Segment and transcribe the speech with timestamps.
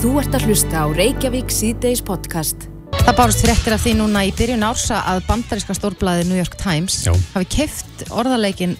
[0.00, 2.68] Þú ert að hlusta á Reykjavík síðdeis podcast.
[3.00, 7.02] Það bárust fréttir af því núna í byrjun ársa að bandaríska stórblæði New York Times
[7.06, 7.12] Já.
[7.34, 8.76] hafi keift orðarleikin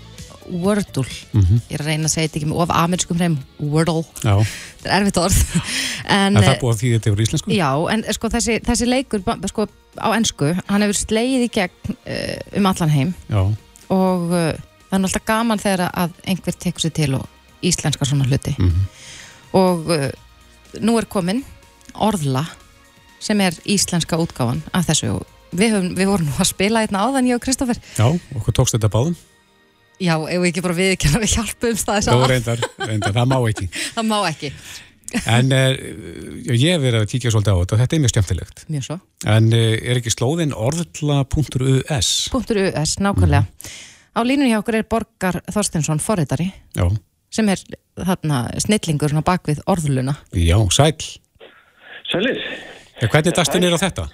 [0.51, 1.05] Wordle.
[1.37, 1.61] Mhm.
[1.71, 3.37] Ég er að reyna að segja þetta ekki með of amerískum hreim.
[3.61, 4.03] Wordle.
[4.25, 4.35] Já,
[4.81, 5.41] Þetta er erfitt orð.
[6.11, 7.51] En, en það er búið að því þetta yfir íslensku?
[7.55, 9.21] Já, en sko, þessi, þessi leikur
[9.53, 9.67] sko,
[10.01, 13.43] á ennsku, hann hefur slegið í gegn uh, um allan heim Já,
[13.95, 14.49] og uh,
[14.89, 17.29] það er nú alltaf gaman þegar að einhver tekur sér til og
[17.63, 18.89] íslenskar svona hluti Mhm.
[19.61, 20.09] og uh,
[20.79, 21.43] nú er komin
[21.95, 22.45] orðla
[23.21, 27.03] sem er íslenska útgáfan af þessu og við, höfum, við vorum nú að spila einna
[27.09, 28.07] áðan ég og Kristoffer já,
[28.39, 29.19] okkur tókst þetta báðum.
[30.01, 33.67] Já, ef við ekki bara við ekki hjálpum það Jó, reyndar, reyndar, það má ekki.
[33.97, 34.49] Það má ekki,
[35.27, 35.77] En er,
[36.47, 38.65] ég hef verið að kíkja svolítið á þetta og þetta er mjög skemmtilegt.
[38.71, 38.97] Mjög svo.
[39.35, 42.11] En eh, er ekki slóðin orðla.us?
[42.31, 43.43] US, nákvæmlega.
[44.15, 46.51] Á línunni hjá okkur er Borgar Þorstinsson forritari.
[46.79, 46.87] Já,
[47.31, 47.63] sem er
[48.01, 50.97] þarna snillingur á bakvið orðluna já, sæl
[52.11, 52.41] Sælir,
[52.99, 54.09] ja, Hvernig dastu nýr á þetta?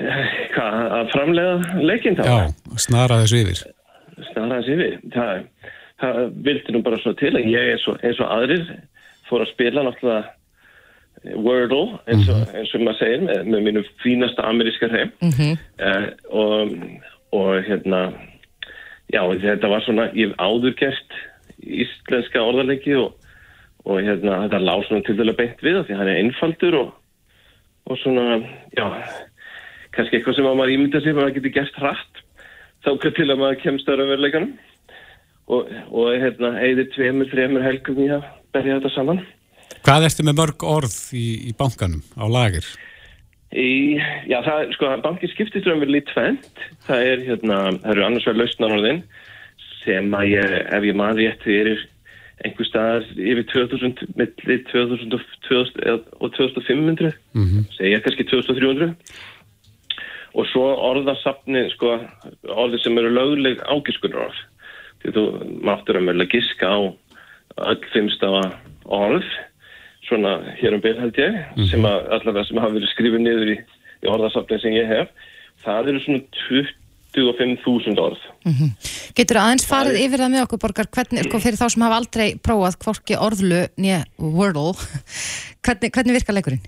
[0.00, 2.24] hvað, að framlega leikinn þá?
[2.24, 2.38] Já,
[2.80, 3.62] snara þessu yfir
[4.30, 4.96] Snarað sér við.
[5.14, 5.38] Það,
[6.02, 8.66] það vildi nú bara svo til að ég eins og, eins og aðrir
[9.30, 10.36] fór að spila náttúrulega
[11.36, 15.10] Wordle, eins og, eins og maður segir, með, með mínu fínasta ameríska hreim.
[15.20, 16.72] mm Uh, og,
[17.32, 18.00] og hérna,
[19.08, 21.14] já, þetta var svona, ég áður gert
[21.60, 23.12] íslenska orðarleiki og,
[23.86, 26.90] og hérna, þetta lág svona til dæla beint við því hann er einfaldur og,
[27.90, 28.40] og svona,
[28.76, 28.86] já,
[29.96, 32.22] kannski eitthvað sem að maður ímynda sér, maður getur gert hratt,
[32.84, 34.52] þá til að maður kemst að raunveruleikanum
[35.50, 39.24] og, og hérna, eigðir tveimur, þreimur helgum í að berja þetta saman.
[39.80, 42.66] Hvað ertu með mörg orð í, í bankanum á lagir?
[43.50, 43.98] Í,
[44.30, 46.62] já, það, sko, bankið skiptist raunverulega í tvent.
[46.86, 49.00] Það er, hérna, það eru annars vegar lausnarorðin
[49.84, 51.72] sem að ég, ef ég man rétt, er
[52.44, 57.66] einhver staðar yfir 2000, milli 2000 og 2000 eða- og 2500, Mhm.
[57.76, 58.94] segja kannski 2300.
[60.34, 61.98] Og svo orðasafni, sko,
[62.44, 64.40] orði sem eru lögleg ágiskunar orð.
[65.02, 65.24] Því þú
[65.62, 66.78] máttur að mögulega giska á
[67.58, 68.54] öll fimmstafa
[68.86, 69.24] orð,
[70.08, 73.58] svona hér um bil held ég, sem að allavega sem hafa verið skrifið niður í,
[74.02, 75.08] í orðasafni sem ég hef.
[75.64, 76.22] Það eru svona
[77.16, 78.26] 25.000 orð.
[79.18, 82.26] Getur aðeins farið yfir það með okkur borgar hvernig, sko, fyrir þá sem hafa aldrei
[82.38, 84.74] prófað hvorki orðlu nýja Wordle
[85.66, 86.62] hvernig, hvernig virkar leikurinn?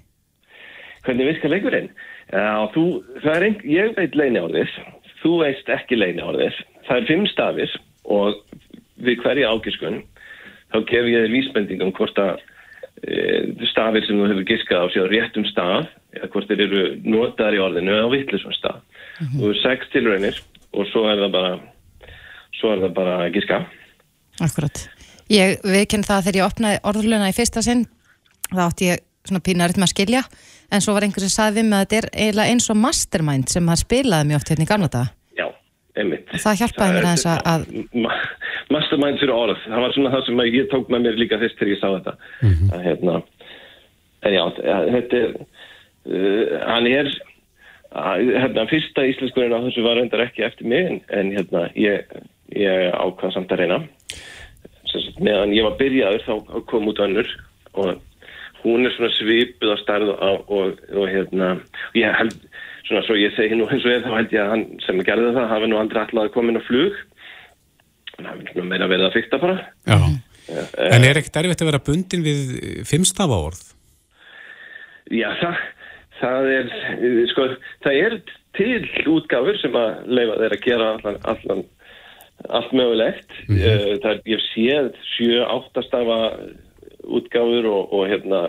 [1.06, 1.92] Hvernig virkar leikurinn?
[2.32, 2.86] Já, þú,
[3.22, 4.75] það er ein, ég veit leini orðis,
[5.22, 6.59] þú veist ekki leini orðis.
[6.88, 7.76] Það er fimm stafir
[8.10, 8.41] og
[9.03, 10.00] við hverja ágiskun
[10.72, 12.41] þá gef ég þér vísbendingum hvort að
[13.04, 17.56] e, stafir sem þú hefur giskað á sér réttum staf eða hvort þeir eru notaðar
[17.59, 18.80] í orðinu eða á vittlisum staf.
[19.37, 21.55] Þú er sex tilraunir og svo er það bara
[22.59, 23.62] svo er það bara að giska.
[24.43, 24.84] Akkurat.
[25.33, 27.87] Ég viðkynna það að þegar ég opnaði orðluna í fyrsta sinn
[28.53, 30.22] þá átti ég svona pínaritt með að skilja
[30.72, 33.53] en svo var einhver sem sagði við mig að þetta er eiginlega eins og mastermind
[33.53, 35.47] sem maður spilaði mjög oft hérna í gamla daga Já,
[36.00, 36.31] einmitt.
[36.33, 38.16] og það hjálpaði mér aðeins að, að Ma
[38.72, 41.75] mastermind fyrir orð það var svona það sem ég tók með mér líka fyrst þegar
[41.75, 42.15] ég sá þetta
[42.72, 43.19] að, hérna,
[44.22, 44.43] en já,
[44.97, 47.19] þetta er uh, hann er að,
[47.92, 52.08] hérna, fyrsta íslenskurinn á þessu var reyndar ekki eftir mig en, en hérna, ég,
[52.56, 53.82] ég ákvað samt að reyna
[54.88, 57.28] sagt, meðan ég var byrjaður þá kom út önnur
[57.72, 58.00] og
[58.62, 61.54] hún er svona svipuð á stærð og, og, og hérna,
[61.98, 62.36] ég held
[62.86, 65.34] svona svo ég segi nú eins og ég þá held ég að hann sem gerði
[65.36, 67.00] það hafi nú aldrei alltaf að koma inn á flug
[68.19, 69.98] en það finnst nú meira verið að fykta bara Já.
[70.53, 72.41] Eh, En er ekkert erfitt að vera bundin við
[72.88, 73.62] fimmstafa orð?
[75.12, 75.60] Já, það,
[76.22, 76.72] það er
[77.33, 77.47] sko,
[77.84, 78.19] það er
[78.56, 81.65] til útgáfur sem að leifa þeir að gera allan, allan
[82.49, 83.38] allt mögulegt.
[83.49, 86.19] Mm það er, ég séð sjö, áttastafa
[87.03, 88.43] útgáfur og, og hérna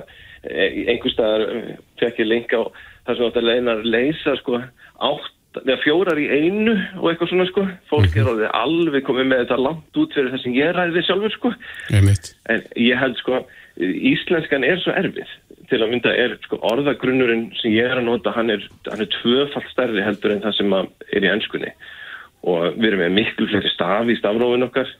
[0.43, 1.69] e- einhvers staðar eh,
[2.01, 2.61] fekk ég link á
[3.05, 7.31] það sem átt að leina að leysa sko átt, eða fjórar í einu og eitthvað
[7.31, 10.71] svona sko, fólk er orðið alveg komið með þetta langt út fyrir það sem ég
[10.77, 11.53] ræði sjálfur sko.
[11.93, 12.31] Einmitt.
[12.49, 13.43] En ég held sko,
[13.79, 15.29] íslenskan er svo erfið.
[15.71, 19.09] Til að mynda er sko, orðagrunnurinn sem ég er að nota, hann er, hann er
[19.15, 21.71] tvöfalt stærri heldur en það sem er í ennskunni.
[22.43, 24.91] Og við erum með miklu fleiri stafi í stafrófin okkar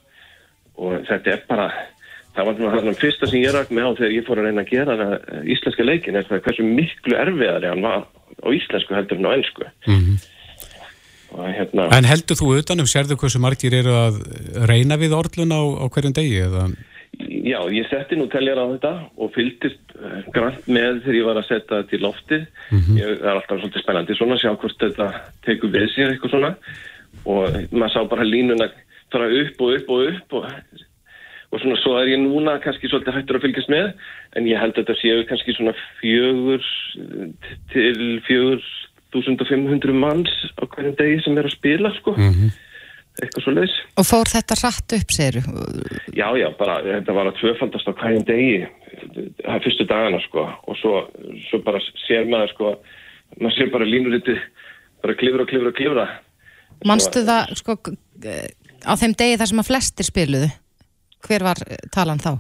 [0.80, 1.68] og þetta er bara,
[2.34, 4.72] það var það fyrsta sem ég ræk með á þegar ég fór að reyna að
[4.72, 8.08] gera það eh, íslenska leikin er það hversu miklu erfiðari hann var
[8.42, 9.68] á íslensku heldur en á ennsku.
[9.90, 10.16] Mhm.
[11.34, 11.86] Og hérna...
[11.98, 14.20] En heldur þú utanum, sérðu hversu margir eru að
[14.70, 16.42] reyna við orðlun á, á hverjum degi?
[16.46, 16.68] Eða?
[17.44, 21.40] Já, ég setti nú teljar á þetta og fylgdist eh, grannt með þegar ég var
[21.42, 22.45] að setja þetta í loftið.
[23.01, 25.10] ég, það er alltaf svolítið spennandi svona að sjá hvort þetta
[25.44, 26.54] tekur við sér eitthvað svona.
[27.24, 28.69] Og maður sá bara línuna
[29.13, 30.48] fara upp og upp og upp og,
[31.51, 33.92] og svona svo er ég núna kannski svolítið hættur að fylgjast með
[34.39, 36.66] en ég held að þetta séu kannski svona fjögur
[37.74, 38.63] til fjögur
[39.13, 42.16] 1500 manns á hverjum degi sem er að spila sko
[43.21, 45.39] eitthvað svo leiðis Og fór þetta rætt upp, segir
[46.15, 48.57] Já, já, bara þetta var að tvöfaldast á hverjum degi
[49.44, 50.94] það er fyrstu dagana sko og svo,
[51.50, 52.75] svo bara sér maður sko
[53.39, 54.38] maður sér bara línuriti
[55.04, 56.07] bara klifra, klifra, klifra
[56.88, 57.77] Manstu það, sko,
[58.83, 60.50] á þeim degi þar sem að flestir spiluðu?
[61.24, 62.33] Hver var eh, talan þá?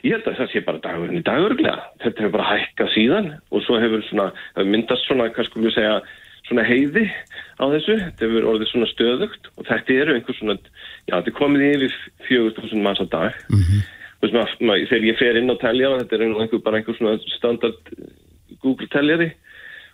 [0.00, 1.84] Ég held að það sé bara dagurinn í dagurglega.
[2.00, 4.30] Þetta hefur bara hækkað síðan og svo hefur svona,
[4.64, 5.98] myndast svona, hvað skulum við segja,
[6.50, 7.06] svona heiði
[7.56, 7.96] á þessu.
[8.02, 10.58] Þetta hefur orðið svona stöðugt og þetta eru einhver svona,
[11.06, 11.98] já þetta er komið yfir
[12.28, 13.38] 4000 manns á dag.
[13.48, 13.88] Mm -hmm.
[14.20, 17.16] Veist, maður, maður, þegar ég fer inn á telja, þetta er einhver, bara einhver svona
[17.38, 17.94] standard
[18.60, 19.30] Google teljari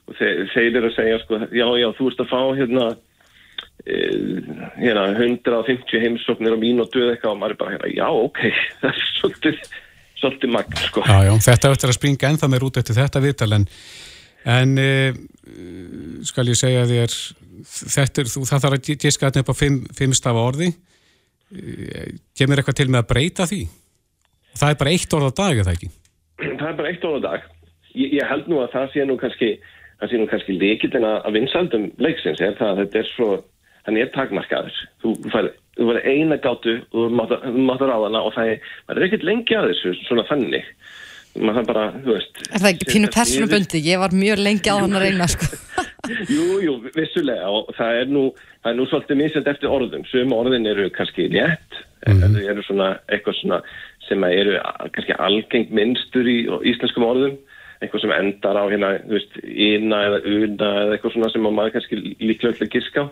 [0.07, 2.87] og þeir, þeir eru að segja sko, já já þú ert að fá hérna
[3.87, 4.39] eh,
[4.79, 8.43] hérna 150 heimsóknir á mínútu eða eitthvað og maður er bara hérna, já ok,
[8.83, 9.63] það er svolítið
[10.17, 11.05] svolítið magn sko.
[11.07, 13.67] Já, já, þetta eftir að springa ennþá meir út eftir þetta viðtal en,
[14.47, 14.91] en e,
[16.27, 17.17] skal ég segja þér
[17.67, 22.07] þetta er, þú, það þarf að giska þetta upp á fimm, fimm stafa orði e,
[22.37, 23.65] kemur eitthvað til með að breyta því
[24.57, 25.91] það er bara eitt orð á dag, er það ekki?
[26.43, 27.45] Það er bara eitt orð á dag.
[27.97, 29.51] Ég, ég held nú að það sé nú kannski,
[30.01, 33.31] það sé nú kannski líkillin að vinsaldum leiksins er það að þetta er svo,
[33.89, 34.83] hann er takmarkaður.
[35.05, 35.51] Þú fær
[36.05, 39.97] eina gátu og þú að ráða hana og það er, er ekkert lengi að þessu,
[40.07, 40.71] svona þannig.
[41.37, 42.39] Bara, þú veist.
[42.49, 43.81] Er það ekki pínu persónubundi?
[43.85, 45.49] Ég var mjög lengi á hann að reyna, sko.
[46.31, 48.23] Jú, jú, vissulega og það er nú,
[48.63, 50.07] það er nú svolítið misjandi eftir orðum.
[50.11, 53.61] Sum orðin eru kannski létt, en þau eru svona eitthvað svona
[54.07, 54.57] sem að eru
[54.95, 56.37] kannski algengt minnstur í
[56.71, 57.35] íslenskum orðum,
[57.83, 61.57] eitthvað sem endar á hérna, þú veist, ína eða una eða eitthvað svona sem að
[61.59, 63.07] maður kannski líklega til að giska á.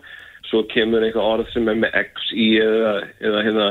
[0.45, 2.95] Svo kemur eitthvað orð sem er með x í eða,
[3.25, 3.69] eða hérna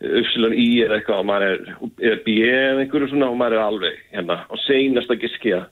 [0.00, 1.60] uppsilon í eða eitthvað og maður er,
[2.04, 5.68] eða b eða einhverju svona og maður er alveg hérna og seinast að giski að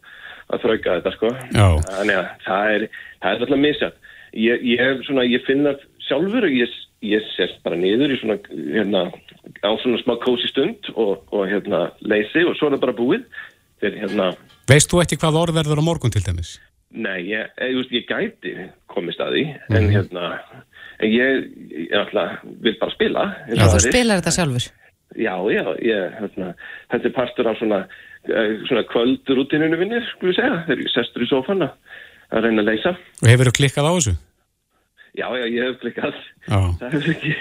[0.52, 1.66] að þrauka þetta sko Já.
[1.88, 2.86] þannig að það er,
[3.22, 4.10] það er alltaf misjætt
[4.44, 5.74] ég, ég, svona, ég finna
[6.08, 8.36] sjálfur og ég, ég sest bara niður í svona,
[8.74, 9.06] hérna,
[9.64, 13.26] á svona smá kósi stund og, og hérna leysi og svo er það bara búið
[13.80, 14.30] þegar hérna,
[14.68, 16.56] Veist þú ekki hvað orð verður á morgun til dæmis?
[16.94, 18.52] nei, ég, ég, ég, ég gæti
[18.92, 19.44] komist að því,
[19.74, 20.28] en hérna
[21.02, 21.48] en ég,
[21.84, 24.66] ég alltaf vil bara spila eins og Þú spilar þetta sjálfur.
[25.14, 26.52] Já, já, ég, hérna,
[26.90, 27.80] þetta er partur af svona,
[28.26, 31.68] eh, svona kvöldrútininu minni, skulum við segja, þegar ég sestur í sófanna
[32.34, 32.94] að reyna að leysa.
[33.22, 34.14] Og hefur þú klikkað á þessu?
[35.14, 36.16] Já, já, ég hef klikkað.
[36.48, 36.58] Já.
[36.80, 37.34] Það er ekki,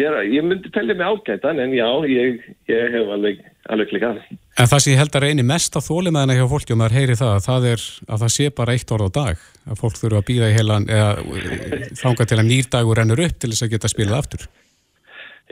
[0.00, 2.40] ég, er, ég myndi tellja mig ágætan, en já, ég,
[2.72, 4.22] ég hef alveg, alveg klikkað.
[4.60, 7.14] En það sem ég held að reyni mest á þólimaðina hjá fólki og maður heyri
[7.16, 9.44] það, það er að það sé bara eitt orð á dag.
[9.70, 13.38] Að fólk þurfa að býða í heilan eða eh, þanga til að nýrdagur rennur upp
[13.40, 14.44] til þess að geta spilað aftur.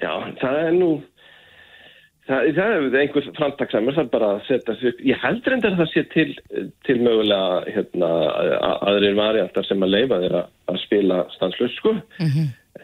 [0.03, 0.11] Já,
[0.43, 0.91] það er nú,
[2.29, 5.01] það, það er einhvers framtaksamur, það er bara að setja sig upp.
[5.09, 6.29] Ég held reyndar að það sé til,
[6.91, 8.13] til mögulega, hérna,
[8.69, 11.97] að- aðrir variantar sem að leifa þeir að, að spila stanslust, sko.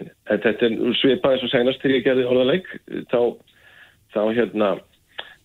[0.00, 2.72] En þetta er svipað eins og senast þegar ég gerði orðaleik
[3.12, 3.20] þá,
[4.16, 4.72] þá hérna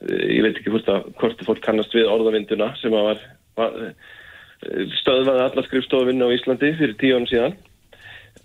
[0.07, 3.23] ég veit ekki hvort að hvort fólk kannast við orðavinduna sem að var,
[3.59, 7.57] var eh, stöðvaði alla skrifstofinnu á Íslandi fyrir tíu án síðan.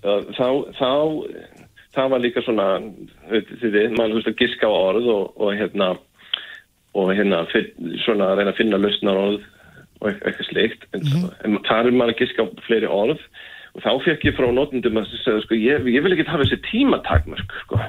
[0.03, 0.49] Eh, þá,
[0.81, 0.91] þá
[1.95, 2.69] það var líka svona
[3.31, 5.93] þú veist að giska á orð og, og hérna
[6.95, 7.43] og hérna
[8.05, 9.43] svona að reyna að finna lausnar orð
[10.03, 11.07] og eit- eitthvað slikt en,
[11.47, 13.23] en þar er maður að giska á fleiri orð
[13.75, 16.61] og þá fekk ég frá notendum að segja sko, ég, ég vil ekki hafa þessi
[16.69, 17.81] tímatakmörk sko,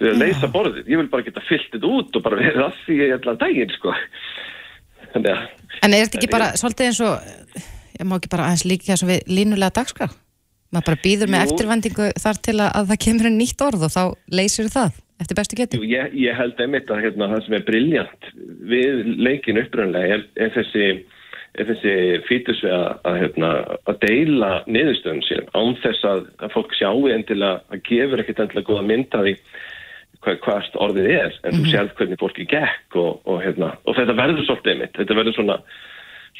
[0.00, 0.90] við að leysa borðið.
[0.92, 3.94] Ég vil bara geta fyllt þetta út og bara verið að því allan daginn sko.
[5.12, 5.46] Þannig að
[5.82, 7.62] En er þetta ekki bara svolítið eins og,
[7.96, 10.10] ég má ekki bara aðeins líka svo við línulega dagskrá?
[10.72, 13.92] Maður bara býður með eftirvendingu þar til að, að það kemur einn nýtt orð og
[13.92, 15.80] þá leysir það eftir bestu Jú, getu.
[15.86, 18.30] ég, ég held einmitt að hérna, það sem er briljant
[18.72, 20.86] við leikin uppröðanlega er, er þessi,
[21.58, 21.94] þessi
[22.28, 23.50] fítus við að, að, hérna,
[23.90, 28.68] að deila niðurstöðum sínum án þess að, að fólk sjáu endilega að gefur ekkert endilega
[28.70, 29.34] góða mynd af því
[30.22, 34.16] hvað, hvað orðið er en þú sérð hvernig fólki gekk og, og, hérna, og þetta
[34.22, 35.58] verður svolítið einmitt þetta verður svona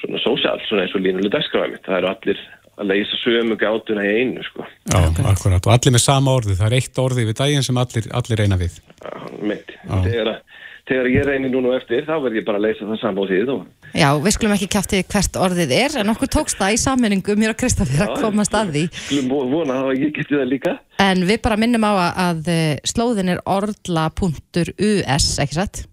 [0.00, 2.42] svona sósjál, svona eins og línuleg dagskráði mitt það eru allir
[2.80, 5.66] að leysa sömu gátuna í einu sko Já, akkurat.
[5.66, 6.56] Og allir með sama orði.
[6.58, 8.78] Það er eitt orði við daginn sem allir, allir reyna við.
[9.02, 9.12] Já,
[9.44, 9.74] mitt.
[9.88, 10.58] Þegar, að-
[10.92, 13.62] þegar ég reynir núna eftir þá verð ég bara að leysa það saman á og
[13.96, 17.52] Já, við skulum ekki kjátti hvert orðið er en okkur tókst það í sammenningu mér
[17.54, 18.84] og Kristoffer að komast að því.
[18.92, 22.76] skulum vo- vona að ég geti það líka En við bara minnum á að, eh,
[22.86, 25.86] slóðin er orla.us, ekki satt?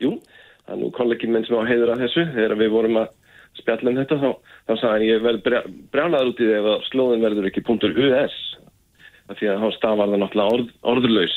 [0.00, 0.16] Jú,
[0.66, 3.08] það er nú kollegin minn sem á heiður að þessu þegar við vorum að
[3.60, 4.30] spjalla um þetta þá,
[4.70, 5.60] þá sagði ég brjá,
[5.92, 8.49] brjálaður út í því að slóðin verður ekki .us
[9.38, 11.36] því að þá stafar það náttúrulega orð, orðlaus.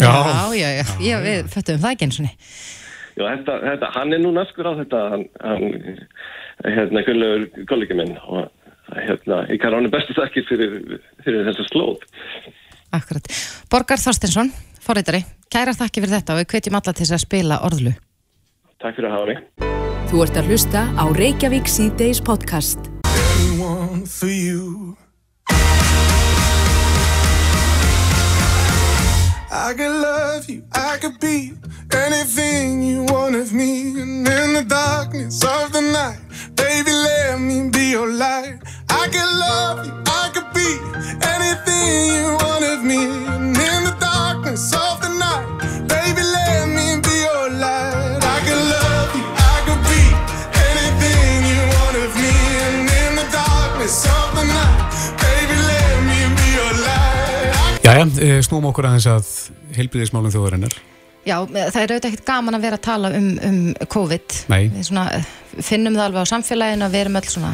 [0.00, 0.14] Já,
[0.54, 2.50] já, já, já, við föttum það ekki eins og niður.
[3.14, 5.64] Já, þetta, þetta, hann er nú naskur á þetta, hann, hann
[6.64, 8.48] hérna, kunnlegur kollegi minn og
[8.98, 12.02] hérna, ég kann ráni bestu þakkir fyrir, fyrir þessa slóð.
[12.94, 13.30] Akkurat.
[13.70, 14.50] Borgar Þorstinsson,
[14.82, 17.94] forreitari, kæra þakki fyrir þetta og við kvetjum alla til þess að spila orðlu.
[18.82, 19.38] Takk fyrir að hafa mig.
[20.10, 22.90] Þú ert að hlusta á Reykjavík C-Days podcast.
[29.56, 31.52] I could love you, I could be
[31.92, 33.90] anything you want of me.
[34.00, 36.18] And in the darkness of the night,
[36.56, 38.58] baby, let me be your light.
[38.90, 40.70] I could love you, I could be
[41.22, 43.06] anything you want of me.
[43.06, 45.46] And in the darkness of the night,
[45.86, 48.18] baby, let me be your light.
[48.26, 50.02] I could love you, I could be
[50.66, 52.34] anything you want of me.
[52.66, 54.04] And in the darkness
[57.94, 59.28] Jæja, eh, snúum okkur aðeins að
[59.76, 60.74] heilbyrðismálum þjóðarinnar.
[61.24, 63.60] Já, það er auðvitað ekkert gaman að vera að tala um, um
[63.94, 64.40] COVID.
[64.52, 64.64] Nei.
[64.74, 65.04] Við svona,
[65.54, 67.52] finnum það alveg á samfélaginu að við erum öll svona,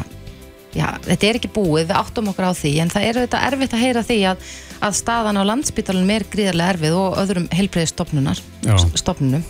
[0.75, 3.77] já, þetta er ekki búið, við áttum okkur á því, en það er auðvitað erfitt
[3.77, 4.49] að heyra því að,
[4.89, 8.43] að staðan á landsbytalunum er gríðarlega erfið og öðrum heilbreyðistofnunum.
[8.67, 8.77] Já.
[8.99, 9.47] Stofnunum.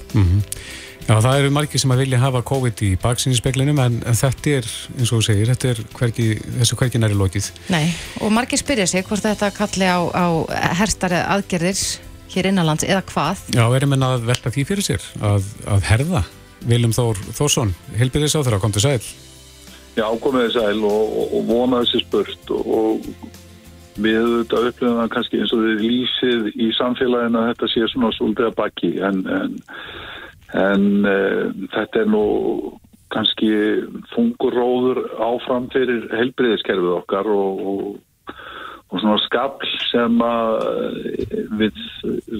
[1.06, 4.68] Já, það eru margir sem að vilja hafa COVID í baksinnispeglinum en, en þetta er,
[4.96, 6.26] eins og þú segir, þetta er hvergi,
[6.58, 7.48] þessu hvergi næri lokið.
[7.72, 7.86] Nei,
[8.20, 10.26] og margir spyrja sig hvort þetta kalli á, á
[10.78, 11.80] herstari aðgerðir
[12.30, 13.42] hér innanlands eða hvað.
[13.56, 16.22] Já, erum en að velta því fyrir sér, að, að herða.
[16.68, 19.00] Viljum Þór Þórsson, heilbyrðis á þeirra, kom til sæl.
[19.96, 23.40] Já, komið þið sæl og, og, og vona þessi spurt og, og
[24.00, 28.12] við auðvitað upplifum það kannski eins og þið lýsið í samfélaginu að þetta sé svona
[28.16, 29.56] svolítið að baki en, en,
[30.58, 32.24] en uh, þetta er nú
[33.10, 33.50] kannski
[34.12, 38.34] þungur róður áfram fyrir helbriðiskerfið okkar og, og,
[38.90, 41.80] og svona skapl sem eh, við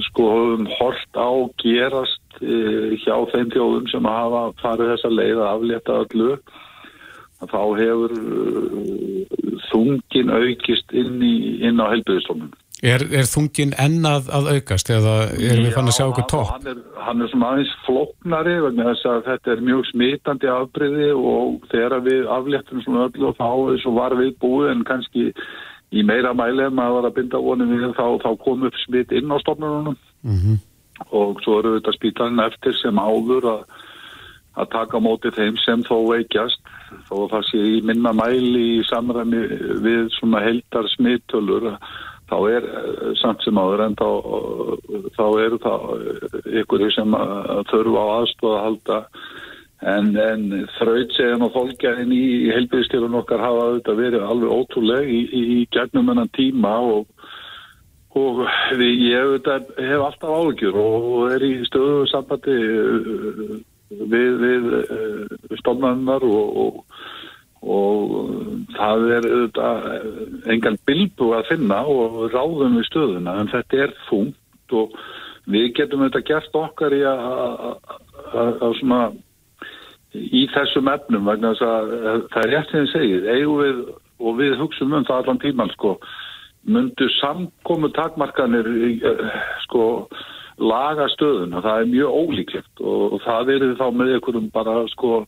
[0.06, 1.30] sko höfum hort á
[1.62, 6.32] gerast uh, hjá þeim þjóðum sem hafa farið þessa leið að aflétta öllu
[7.50, 9.38] þá hefur uh,
[9.70, 11.36] þungin aukist inn, í,
[11.66, 12.52] inn á helbriðistofnun.
[12.80, 16.52] Er, er þungin enn að, að aukast eða erum við fann að sjá okkur topp?
[16.54, 21.10] Hann er, hann er svona aðeins floknari vegna þess að þetta er mjög smitandi afbreyði
[21.12, 25.26] og þegar við afléttum svona öllu og þá og var við búið en kannski
[25.90, 29.12] í meira mæli en maður var að binda vonum við þá, þá kom upp smitt
[29.12, 29.96] inn á stofnunum
[31.10, 33.62] og svo eru þetta spítalinn eftir sem áður að,
[34.56, 36.60] að taka á móti þeim sem þó veikjast.
[37.08, 39.42] Þó að það sé í minna mæli í samræmi
[39.84, 41.74] við svona heldar smittölur
[42.30, 44.08] þá er eh, samt sem áður en þá,
[45.18, 45.86] þá eru það
[46.62, 49.00] ykkur sem að þurfa á aðstofa að halda.
[49.80, 50.42] En, en
[50.76, 56.12] þrautsegan og fólkjæðin í, heilbyrðstjórun okkar hafa auðvitað verið alveg ótrúleg í, í, í gegnum
[56.12, 57.06] hennan tíma og,
[58.20, 58.42] og
[58.76, 63.56] við, ég auðvitað hef alltaf áhugjur og er í stöðu sambandi eh,
[63.90, 66.89] við, við eh, stofnannar og, og
[67.70, 68.12] og
[68.74, 69.88] það er auðvitað
[70.54, 73.36] engan bilbu að finna og ráðum við stöðuna.
[73.40, 74.94] En þetta er þungt og
[75.50, 79.02] við getum auðvitað gert okkar í að svona
[80.14, 83.84] í þessum efnum vegna þess að það er rétt sem þið segið eigum við
[84.20, 85.94] og við hugsaum um það allan tíman sko
[86.68, 88.66] myndu samkomu takmarkanir
[89.64, 89.84] sko
[90.60, 95.22] laga stöðuna, það er mjög ólíklegt og, það er þá með einhverjum bara sko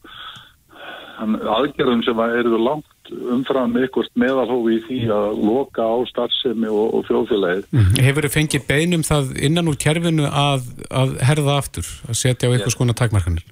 [1.22, 7.08] aðgerðum sem eru langt umfram ykkurt meðalhófi í því að loka á starfsemi og, og
[7.08, 7.66] fjóðfélagið.
[7.72, 7.90] Mm.
[8.06, 12.52] Hefur þið fengið beinum það innan úr kerfinu að, að herða aftur, að setja á
[12.54, 13.44] einhvers konar takmarkanir?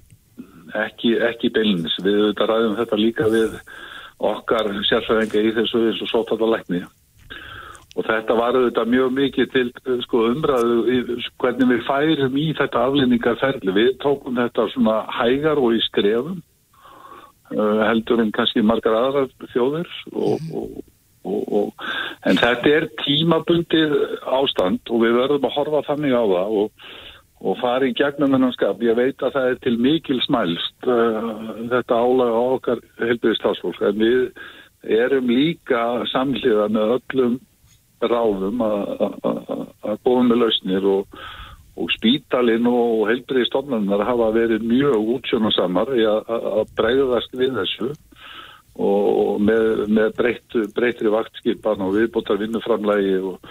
[0.85, 1.97] Ekki, ekki beinins.
[2.01, 3.59] Við auðvitað ræðum þetta líka við
[4.31, 6.83] okkar sérfæðinga í þessu eins og sótattalækni.
[7.91, 11.01] Og þetta var auðvitað mjög mikið til sko, umræðu
[11.41, 13.75] hvernig við færum í þetta aflýningarferli.
[13.75, 16.39] Við tókum þetta svona hægar og í skrefum
[17.51, 20.81] heldur en kannski margar aðrar þjóðir og, og,
[21.59, 21.85] og,
[22.27, 23.95] en þetta er tímabundið
[24.39, 26.59] ástand og við verðum að horfa þannig á það
[27.41, 28.81] og fara í gegnum hennan skap.
[28.85, 31.29] Ég veit að það er til mikil smælst uh,
[31.71, 35.81] þetta álaga á okkar helbriðstafsfólk en við erum líka
[36.11, 37.39] samhliða með öllum
[38.01, 41.19] ráðum að góða með lausnir og,
[41.79, 47.91] og spítalinn og heilbriðistofnanar hafa verið mjög útsjónasamar í að bregðast við þessu
[48.81, 53.49] og með, með breytt, breytri vaktskipan og viðbótar vinnuframlægi og,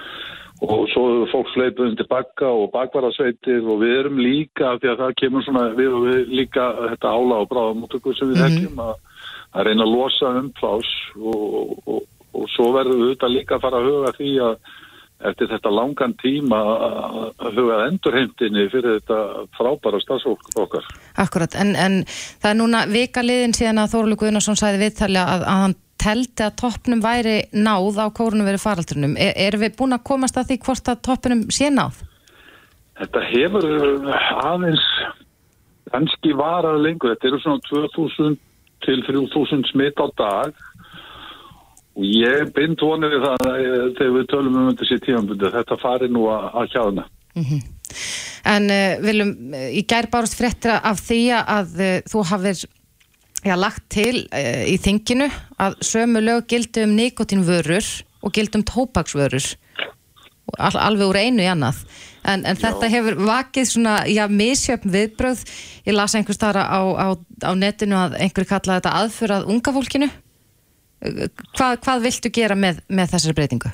[0.65, 5.47] og svo fólk fleipuðin tilbaka og bakvarasveitir og við erum líka, því að það kemur
[5.47, 8.89] svona við og við líka þetta ála og bráðamótökur sem við þekkjum mm -hmm.
[8.89, 13.57] að, að reyna að losa um plás og, og og svo verðum við auðvitað líka
[13.57, 14.55] að fara að huga því að
[15.29, 16.59] eftir þetta langan tíma
[17.41, 20.89] að huga endurheimtinni fyrir þetta frábæra stafsfólk okkar.
[21.21, 25.45] Akkurat, en, en það er núna vika liðin síðan að Þóruður Guðnarsson sæði viðtalja að,
[25.45, 29.17] að hann teldi að toppnum væri náð á kórunum verið faraldrunum.
[29.21, 32.01] Er, erum við búin að komast að því hvort að toppnum sé náð?
[33.01, 33.67] Þetta hefur
[34.45, 34.87] aðeins
[35.91, 37.13] kannski varað lengur.
[37.15, 38.39] Þetta eru svona 2000
[38.85, 40.57] til 3000 smitt á dag
[41.99, 46.11] og ég bind vonið við það eh, þegar við tölum um þessi tímanbundi þetta fari
[46.13, 47.07] nú að, hjána.
[47.35, 47.63] Mm -hmm.
[48.51, 52.65] En uh, viljum í gær bárast fréttra af því að uh, þú hafið
[53.45, 55.29] já, lagt til uh, í þinginu
[55.59, 57.87] að sömu lög gildi um nikotínvörur
[58.23, 59.57] og gildi um tópaksvörur
[60.59, 61.85] All, alveg úr einu í annað.
[62.27, 65.45] En, en þetta hefur vakið svona já, misjöfn viðbröð
[65.87, 67.07] ég las einhvers þar á, á,
[67.47, 70.11] á netinu að einhver kallaði þetta aðfyrað unga fólkinu
[71.01, 73.71] Hvað, hvað viltu gera með, með þessari breytingu?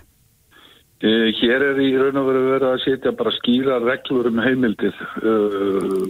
[1.05, 4.95] Uh, hér er í raun og veru verið að setja bara skýra reglur um heimildir
[5.21, 6.07] uh,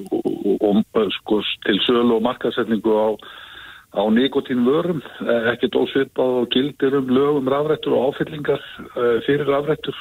[0.62, 3.08] og sko, til sölu og markasetningu á,
[3.98, 5.00] á nikotínvörum,
[5.54, 9.96] ekkert ósvipað og gildir um lögum rafrættur og áfyllingar uh, fyrir rafrættur.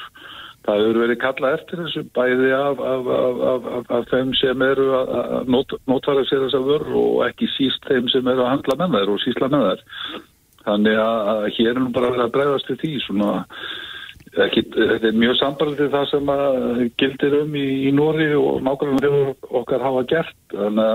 [0.66, 3.10] Það hefur verið kallað eftir þessu bæði af, af,
[3.50, 8.32] af, af þeim sem eru að notfæra sér þessa vörð og ekki síst þeim sem
[8.32, 9.84] eru að handla með þær og sísla með þær.
[10.66, 13.30] Þannig að hér er nú bara verið að bregðast til því svona,
[14.46, 16.32] ekki, þetta er mjög sambarðið það sem
[17.00, 19.22] gildir um í, í Nóri og nákvæmlega
[19.60, 20.36] okkar hafa gert.
[20.54, 20.90] Þannig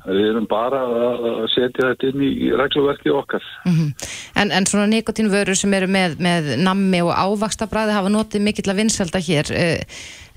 [0.00, 3.44] að við erum bara að setja þetta inn í regluverki okkar.
[3.66, 4.08] Mm -hmm.
[4.40, 8.80] en, en svona nikotínvörur sem eru með, með nammi og ávakstabræði hafa notið mikill að
[8.80, 9.52] vinselda hér.
[9.52, 9.84] Eh,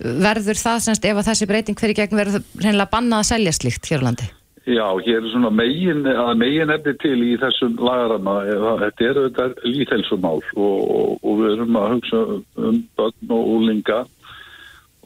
[0.03, 3.87] verður það semst ef að þessi breyting fyrir gegn verður reynilega bannað að selja slíkt
[3.87, 4.27] hér á landi?
[4.63, 6.05] Já, hér er svona megin,
[6.39, 8.37] megin efni til í þessum lagarama,
[8.79, 12.21] þetta er auðvitað líþelsumál og, og, og við erum að hugsa
[12.63, 13.97] um börn og úlinga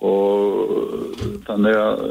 [0.06, 2.04] og þannig að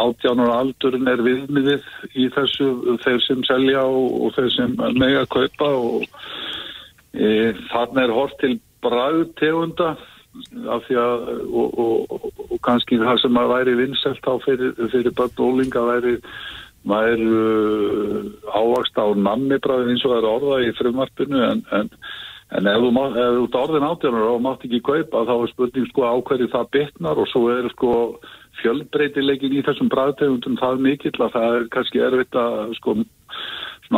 [0.00, 5.68] átjánar aldurinn er viðmiðið í þessu þeir sem selja og, og þeir sem mega kaupa
[5.82, 6.06] og
[7.12, 9.90] e, þannig er hort til bræðtegunda
[10.70, 11.28] af því að
[11.60, 16.16] og kannski það sem að væri vinnselt á fyrir, fyrir börn og úlinga væri
[16.88, 21.90] maður uh, ávakst á nammibræðin eins og það er orða í frumarpinu en, en,
[22.56, 22.90] en ef þú,
[23.52, 27.20] þú orðin átjónar og mátt ekki kaupa þá er spurning sko á hverju það bitnar
[27.20, 27.92] og svo er sko
[28.60, 32.96] fjölbreytilegin í þessum bræðtegundum það mikill að það er kannski erfitt að sko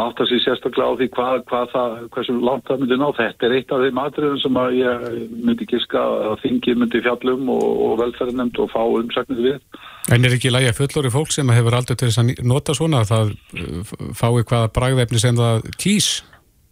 [0.01, 3.07] átt að sé sérstaklega á því hvað, hvað það, hversu langt það myndi ná.
[3.19, 5.07] Þetta er eitt af þeim atriðum sem að ég
[5.45, 9.81] myndi giska að þingi myndi fjallum og, og velferðinemnd og fá umsaknið við.
[10.13, 13.13] En er ekki lægja fullori fólk sem hefur aldrei til þess að nota svona að
[13.13, 16.11] það uh, fái hvaða bragðefni sem það kýs?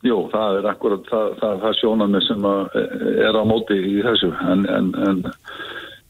[0.00, 2.46] Jú, það er akkurat það, það, það sjónami sem
[3.28, 5.18] er á móti í þessu en, en, en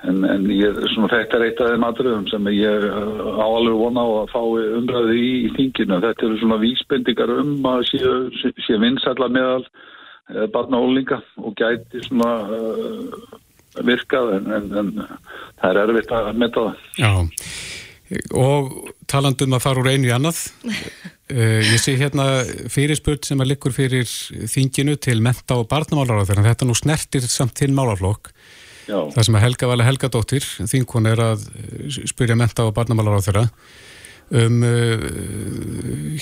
[0.08, 4.04] En, en ég, svona, þetta er eitt af þeim aðröðum sem ég á alveg vona
[4.04, 4.40] á að fá
[4.78, 5.98] umræði í, í þinginu.
[6.06, 8.14] Þetta eru svona vísbendingar um að sé,
[8.64, 13.36] sé vinsalla meðal eh, barna og ólinga og gæti svona uh,
[13.84, 14.90] virkað en, en, en
[15.60, 16.88] það er erfitt að metta það.
[17.02, 17.12] Já,
[18.40, 18.72] og
[19.10, 20.46] talandum að fara úr einu í annað.
[21.28, 22.30] Uh, ég sé hérna
[22.72, 24.08] fyrirspurt sem að likur fyrir
[24.48, 26.48] þinginu til menta og barnamálar á þeirra.
[26.54, 28.32] Þetta nú snertir samt til málarflokk.
[28.90, 28.98] Já.
[29.14, 31.46] Það sem að Helga Vala Helgadóttir, þinkon er að
[32.10, 33.46] spyrja menta og barnamálar á þeirra
[34.30, 35.06] um uh,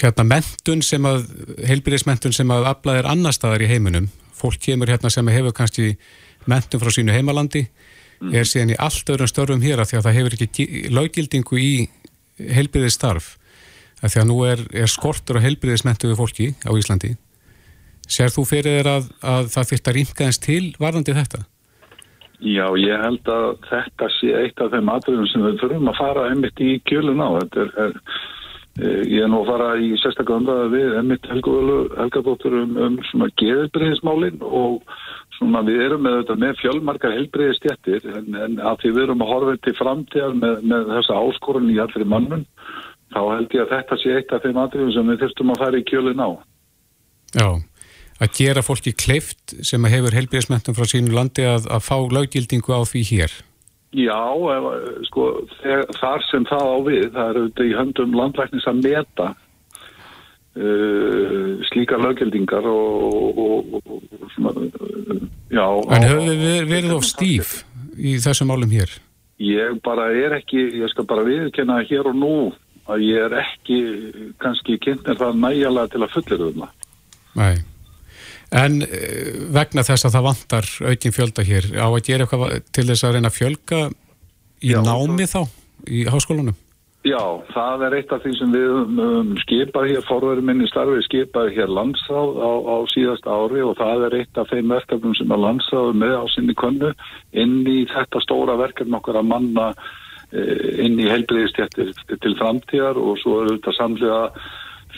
[0.01, 1.27] hérna mentun sem að,
[1.69, 4.09] heilbyrðismentun sem að aflað er annar staðar í heiminum.
[4.39, 5.91] Fólk kemur hérna sem hefur kannski
[6.49, 7.67] mentun frá sínu heimalandi,
[8.23, 8.33] mm.
[8.33, 11.73] er síðan í allt öðrum störfum hér að því að það hefur ekki löggildingu í
[12.57, 13.35] heilbyrðisstarf.
[13.99, 17.17] Því að nú er, er skortur og heilbyrðismentu við fólki á Íslandi.
[18.09, 21.43] Sér þú fyrir þér að, að það fyrir að rýmkaðast til varðandi þetta?
[22.39, 26.27] Já, ég held að þetta sé eitt af þeim aðröðum sem við þurfum að fara
[26.31, 27.29] einmitt í kjölun á.
[27.35, 27.97] Er, er,
[28.79, 33.31] eh, ég er nú að fara í sérstaklega umræða við einmitt helgadóttur um, um svona
[33.43, 34.87] geðbreyðismálinn og
[35.35, 39.57] svona við erum með, með fjölmarkar helbreyðistjættir en, en að því við erum að horfa
[39.67, 42.47] til framtíðar með, með þessa áskorun í allri mannum
[43.15, 45.83] þá held ég að þetta sé eitt af þeim aðröðum sem við þurftum að fara
[45.83, 46.31] í kjölun á.
[47.35, 47.49] Já
[48.19, 52.83] að gera fólki kleift sem hefur helbriðismentum frá sínu landi að, að fá löggildingu á
[52.89, 53.37] því hér?
[53.97, 54.21] Já,
[55.09, 55.29] sko,
[55.63, 59.29] þegar, þar sem það á við, það eru þetta í höndum landlæknis að meta
[60.59, 65.67] uh, slíka löggildingar og, og, og svona, uh, já.
[65.97, 67.55] En höfum við verið á stíf
[67.97, 68.93] í þessum álum hér?
[69.41, 72.37] Ég bara er ekki, ég skal bara viðkenna hér og nú
[72.89, 73.79] að ég er ekki
[74.43, 76.73] kannski kynnt er það nægjala til að fullir um það.
[77.39, 77.57] Nei.
[78.49, 82.87] En eh, vegna þess að það vantar aukin fjölda hér, á að gera eitthvað til
[82.89, 83.83] þess að reyna að fjölga
[84.65, 85.43] í Já, námi þá
[85.89, 86.57] í háskólanum?
[87.07, 87.21] Já,
[87.55, 91.71] það er eitt af því sem við um, skipaði hér, forverið minni starfi skipaði hér
[91.71, 95.95] landsráð á, á síðast ári og það er eitt af þeim verkefnum sem að landsráðu
[96.03, 96.91] með á sinni könnu
[97.39, 99.69] inn í þetta stóra verkefn okkar að manna
[100.33, 104.21] eh, inn í heilbreyðistjættir til framtíðar og svo er þetta samlega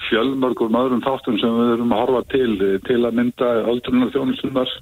[0.08, 2.52] fjölmörgur öðrum þáttum sem við erum að horfa til
[2.86, 4.76] til að mynda aldrunar þjónustunar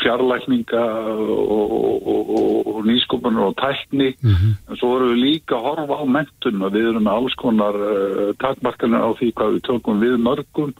[0.00, 0.84] fjarlækninga
[1.20, 1.72] og,
[2.08, 4.14] og, og, og nýskopunar og tækni.
[4.24, 7.76] En svo erum við líka að horfa á mentun og við erum með alls konar
[7.76, 10.72] uh, takmarkanir á því hvað við tökum við mörgum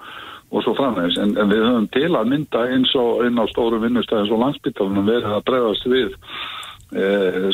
[0.51, 3.79] og svo framvegs en, en við höfum til að mynda eins og einn á stóru
[3.85, 6.17] vinnustæðins og landsbyttalunum verið að bregðast við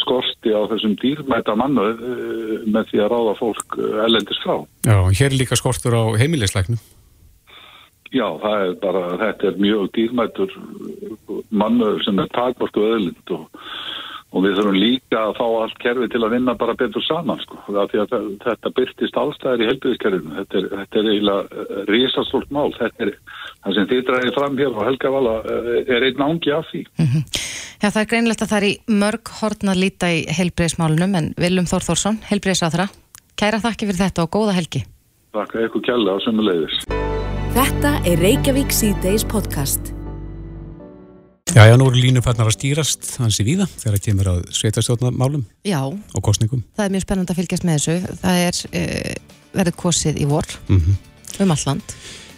[0.03, 4.55] skorti á þessum dýrmæta mannu uh, með því að ráða fólk ellendis frá.
[4.87, 6.81] Já, hér líka skortur á heimilisleiknum.
[8.15, 10.53] Já, það er bara, þetta er mjög dýrmætur
[11.51, 13.49] mannur sem er takvort og öðlind og,
[14.35, 17.59] og við þurfum líka að fá allt kerfi til að vinna bara betur saman, sko.
[17.71, 17.95] Að
[18.43, 20.35] þetta byrtist allstæðir í helbiðiskerfinu.
[20.41, 22.69] Þetta er, þetta er eiginlega risastórt mál.
[22.77, 23.13] Þetta er
[23.63, 25.37] það sem þið dræðir fram hér og Helga Vala
[25.87, 26.83] er einn ángi af því.
[26.99, 27.43] Mm -hmm.
[27.77, 31.69] Já, það er greinlegt að það er í mörg hortna líta í helbriðismálunum en Viljum
[31.69, 32.89] Þór Þórsson, helbriðisáþra,
[33.37, 34.87] kæra þakki fyrir þetta og góða helgi.
[35.37, 36.81] Takk eitthvað kjalla á sömu leiðis.
[37.57, 39.96] Þetta er Reykjavík C-Days podcast.
[41.55, 45.79] Já, já, nú eru línufarnar að stýrast hansi víða þegar það kemur að sveitarstjórnamálum Já,
[45.87, 46.65] og kostningum.
[46.75, 48.17] það er mjög spennand að fylgjast með þessu.
[48.21, 49.13] Það er uh,
[49.55, 50.97] verið kosið í vor Mm
[51.37, 51.83] um alland.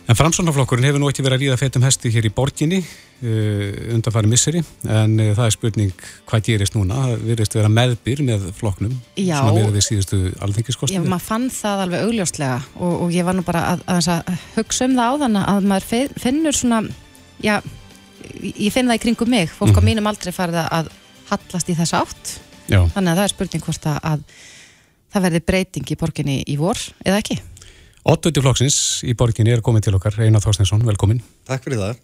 [0.08, 4.26] En framsónaflokkurinn hefur nú ekki verið að ríða feitum hesti hér í borginni uh, undanfæri
[4.26, 5.92] misseri en uh, það er spurning
[6.26, 6.94] hvað gerist núna.
[7.04, 9.38] Það virðist vera meðbyr með flokknum Já.
[9.44, 11.08] að vera við síðustu Já, alþengiskostningu.
[11.12, 14.88] maður fann það alveg augljóslega og, og ég var nú bara að, að, að hugsa
[14.88, 15.36] um það á þann
[18.42, 19.84] ég finn það í kringum mig, fólk á Mhm.
[19.88, 20.88] mínum aldrei farið að
[21.30, 22.38] hallast í þess átt,
[22.68, 24.20] Já, þannig að það er spurning hvort að, að
[25.14, 27.38] það verði breyting í borginni í vor eða ekki.
[28.08, 31.20] Oddviti flokksins í borginni er komin til okkar, Einar Þorstensson, velkomin.
[31.46, 31.96] Takk fyrir það.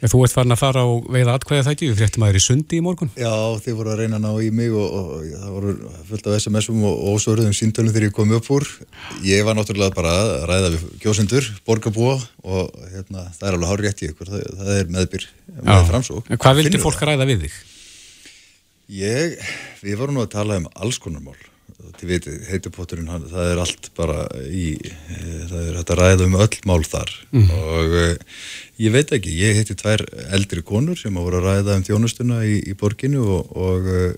[0.00, 2.38] Þú ert farin að fara á veiða atkvæða það ekki, við fréttum að það er
[2.38, 3.10] í sundi í morgun.
[3.20, 5.74] Já, þið voru að reyna að ná í mig og, og, og það voru
[6.08, 8.66] fullt af SMS-um og ósvörðum síntölum þegar ég kom upp úr.
[9.28, 13.84] Ég var náttúrulega bara að ræða við kjósendur, borgarbúa og hérna, það er alveg hár
[13.84, 15.28] rétt í ykkur, það, það er meðbyr
[15.60, 16.32] með framsók.
[16.32, 17.60] En hvað vildi fólk ræða við þig?
[18.90, 19.36] Ég,
[19.84, 21.36] við vorum nú að tala um alls konar mál.
[22.00, 26.36] Þið veitir, heitupotturinn, það er allt bara í, eh, það er hægt að ræða um
[26.44, 27.12] öll mál þar
[27.56, 28.40] og eh,
[28.84, 30.04] ég veit ekki, ég heiti tvær
[30.36, 34.12] eldri konur sem að voru að ræða um þjónustuna í, í borginu og, og eh,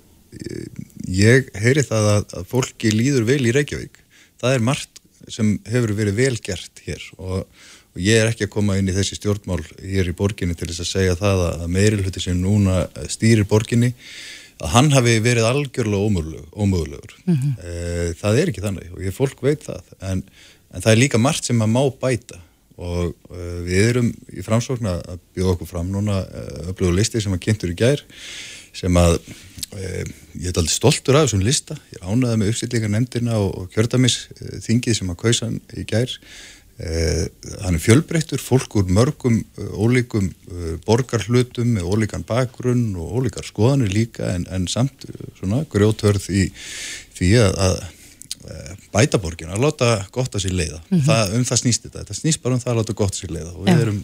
[1.07, 4.03] ég heyri það að, að fólki líður vel í Reykjavík.
[4.43, 7.47] Það er margt sem hefur verið vel gert hér og,
[7.95, 10.87] og ég er ekki að koma inn í þessi stjórnmál hér í borginni til þess
[10.87, 13.93] að segja það að, að meiril sem núna stýrir borginni
[14.63, 17.15] að hann hafi verið algjörlega ómögulegur, ómögulegur.
[17.27, 19.93] Eh, það er ekki þannig og ég fólk veit það.
[20.01, 20.23] En,
[20.73, 22.39] en það er líka margt sem að má bæta
[22.83, 27.35] og uh, við erum í framsókn að bjóða okkur fram núna uh, upplöfu listi sem
[27.35, 28.01] að kynntur í gær
[28.73, 30.03] sem að uh,
[30.41, 31.77] ég er aldrei stoltur af þessum lista.
[31.93, 34.23] Ég ánaði með uppstillingar nefndina og, og kjördamis
[34.65, 36.17] þingið sem að kausa í gær
[36.83, 37.25] uh,
[37.65, 43.47] hann er fjölbreyttur fólk úr mörgum uh, ólíkum uh, borgarhlutum með ólíkan bakgrunn og ólíkar
[43.49, 45.07] skoðanir líka en, en samt
[45.41, 46.47] svona grjótörð í
[47.17, 47.77] því að, að
[48.51, 52.17] eh, bæta borgin, að láta gott að sér leiða það, um það snýst þetta, þetta
[52.19, 53.83] snýst bara um það að láta gott að sér leiða og við Já.
[53.85, 54.01] erum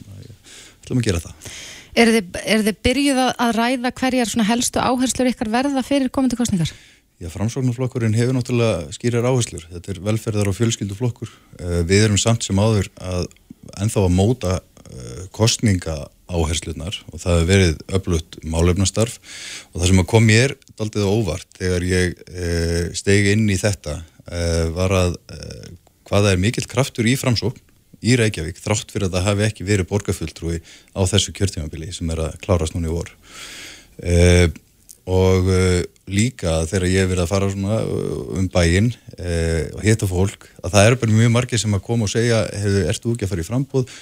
[0.85, 1.51] ætlum að gera það
[1.99, 6.13] Er þið, er þið byrjuð að- að ræða hverjar svona helstu áherslur ykkar verða fyrir
[6.15, 6.71] komandi kostningar?
[7.19, 11.31] Já, framsóknarflokkurinn hefur náttúrulega skýrar áherslur, þetta er velferðar og fjölskylduflokkur.
[11.59, 13.25] Eh, við erum samt sem áður að
[13.83, 15.97] ennþá að móta eh, kostninga
[16.31, 19.17] áherslunar og það hefur verið öflutt málefnastarf.
[19.73, 23.57] Og það sem að kom mér daldið á óvart þegar ég uh, stegi inn í
[23.59, 23.97] þetta
[24.77, 25.15] var að
[26.05, 27.63] hvaða er mikill kraftur í framsókn
[28.05, 30.59] í Reykjavík þrátt fyrir að það hafi ekki verið borgarfulltrúi
[30.93, 33.15] á þessu kjörtímabili sem er að klárast núna í vor.
[33.99, 34.53] Uh,
[35.09, 39.83] og uh, líka þegar ég hef verið að fara svona uh, um bæinn uh, og
[39.87, 42.45] hitta fólk að það eru bara mjög margir sem að koma og segja
[42.91, 43.95] ertu ekki að fara í frambúð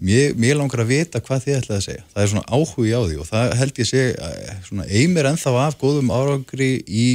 [0.00, 2.04] mér, mér langar að vita hvað þið ætlaði að segja.
[2.12, 4.20] Það er svona áhugi á því og það held ég seg
[4.68, 7.08] svona eimir ennþá af góðum árangri í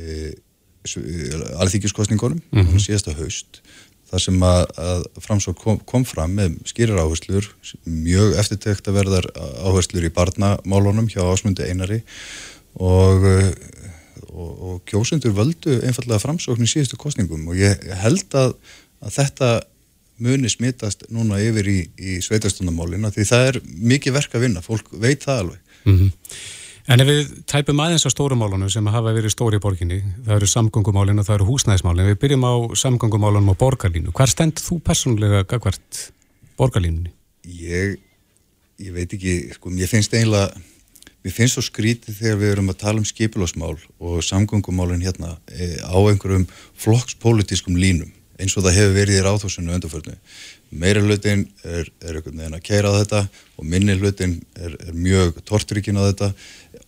[0.00, 0.32] uh,
[1.62, 2.82] alþykjuskostningunum mm -hmm.
[2.82, 3.62] síðasta haust.
[4.12, 7.46] Þar sem að, að framsók kom, kom fram með skýrar áherslur
[7.84, 9.28] mjög eftirtekt að verðar
[9.64, 12.02] áherslur í barnamálunum hjá ásmundi einari
[12.80, 13.50] og, uh,
[14.32, 18.56] og, og kjósendur völdu einfallega framsókn í síðustu kostningum og ég held að,
[19.04, 19.52] að þetta
[20.22, 23.60] muni smitast núna yfir í, í sveitarstundamálina því það er
[23.92, 25.62] mikið verk að vinna, fólk veit það alveg.
[25.84, 26.10] Mm -hmm.
[26.90, 30.48] En ef við tæpum aðeins á stórumálunum sem hafa verið stóri í borginni, það eru
[30.50, 34.10] samgöngumálin og það eru húsnæðismálin, við byrjum á samgöngumálunum og borgarlínu.
[34.10, 36.00] Hvar stend þú personlega gagvart
[36.58, 37.12] borgarlínunni?
[37.46, 38.00] Ég,
[38.82, 40.50] ég veit ekki, sko, ég finnst eiginlega
[41.22, 45.78] Mér finnst svo skrítið þegar við erum að tala um skipilásmál og samgöngumálinn hérna e,
[45.78, 46.48] á einhverjum
[46.82, 48.10] flokkspolítiskum línum
[48.42, 50.16] eins og það hefur verið í ráðhúsinu önduförnu.
[50.72, 53.20] Meira hlutin er, er einhvern veginn að keira á þetta
[53.60, 56.32] og minni hlutin er, er mjög torturíkin á þetta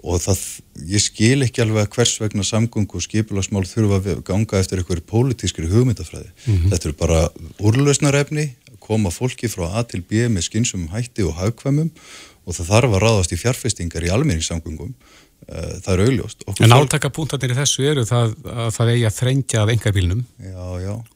[0.05, 0.43] og það,
[0.89, 5.07] ég skil ekki alveg að hvers vegna samgöngu og skipilásmál þurfa að ganga eftir einhverju
[5.09, 6.31] pólitískri hugmyndafræði.
[6.33, 6.71] Mm -hmm.
[6.73, 7.21] Þetta eru bara
[7.61, 8.47] úrlausnarefni,
[8.81, 11.93] koma fólki frá A til B með skynsum hætti og hagkvæmum
[12.45, 14.93] og það þarf að ráðast í fjárfestingar í almenningssamgöngum.
[15.45, 16.45] Eh, það er augljóst.
[16.49, 20.23] Okkur En áltakapunktarnir í þessu eru það að það eigi að þrengja af engabílnum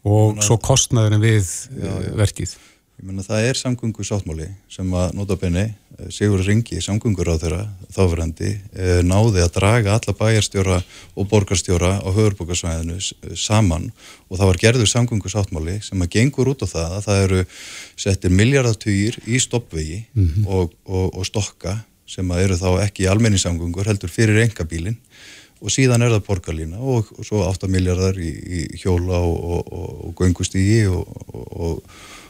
[0.05, 2.11] og svo kostnaðurinn við já, já.
[2.19, 2.57] verkið
[2.99, 7.39] Ég menna það er samgöngu sáttmáli sem að nota benni eh, Sigur Ringi, samgöngur á
[7.39, 7.61] þeirra
[7.95, 10.79] þáfrandi, eh, náði að draga alla bæjarstjóra
[11.15, 12.99] og borgarstjóra á höfurbókarsvæðinu
[13.39, 13.93] saman
[14.27, 17.41] og það var gerður samgöngu sáttmáli sem að gengur út á það að það eru
[18.09, 20.51] settir miljardatugir í stoppvegi mm -hmm.
[20.59, 24.99] og, og, og stokka sem að eru þá ekki í almenningssamgöngur heldur fyrir engabílinn
[25.63, 30.87] og síðan er það borgarlína og, og svo 8 miljardar í, í hjóla og göngustígi
[30.91, 31.87] og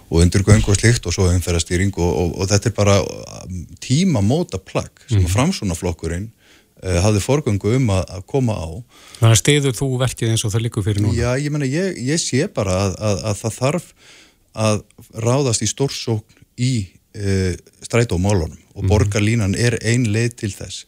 [0.08, 4.60] og undirgöng og slikt og svo umferðastýring og, og, og þetta er bara um, tímamóta
[4.60, 5.30] plagg sem mm.
[5.34, 8.68] framsunaflokkurinn uh, hafði forgöngu um að, að koma á.
[9.18, 11.18] Þannig að stiður þú verkið eins og það likur fyrir núna?
[11.18, 13.90] Já, ég menna, ég, ég sé bara að, að, að það þarf
[14.58, 14.80] að
[15.28, 17.52] ráðast í stórsókn í uh,
[17.84, 18.90] strætómálunum og mm.
[18.90, 20.86] borgarlínan er ein leið til þess.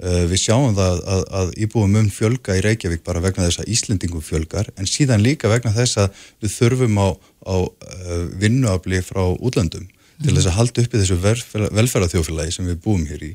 [0.00, 3.68] Uh, við sjáum það að, að íbúum um fjölga í Reykjavík bara vegna þess að
[3.74, 7.08] Íslendingum fjölgar en síðan líka vegna þess að við þurfum á,
[7.44, 10.22] á uh, vinnuafli frá útlandum mm.
[10.24, 13.30] til þess að halda uppi þessu velferðarþjófélagi sem við búum hér í.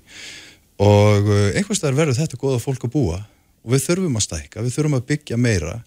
[0.82, 4.66] Og uh, einhvers þar verður þetta goða fólk að búa og við þurfum að stækka,
[4.66, 5.78] við þurfum að byggja meira.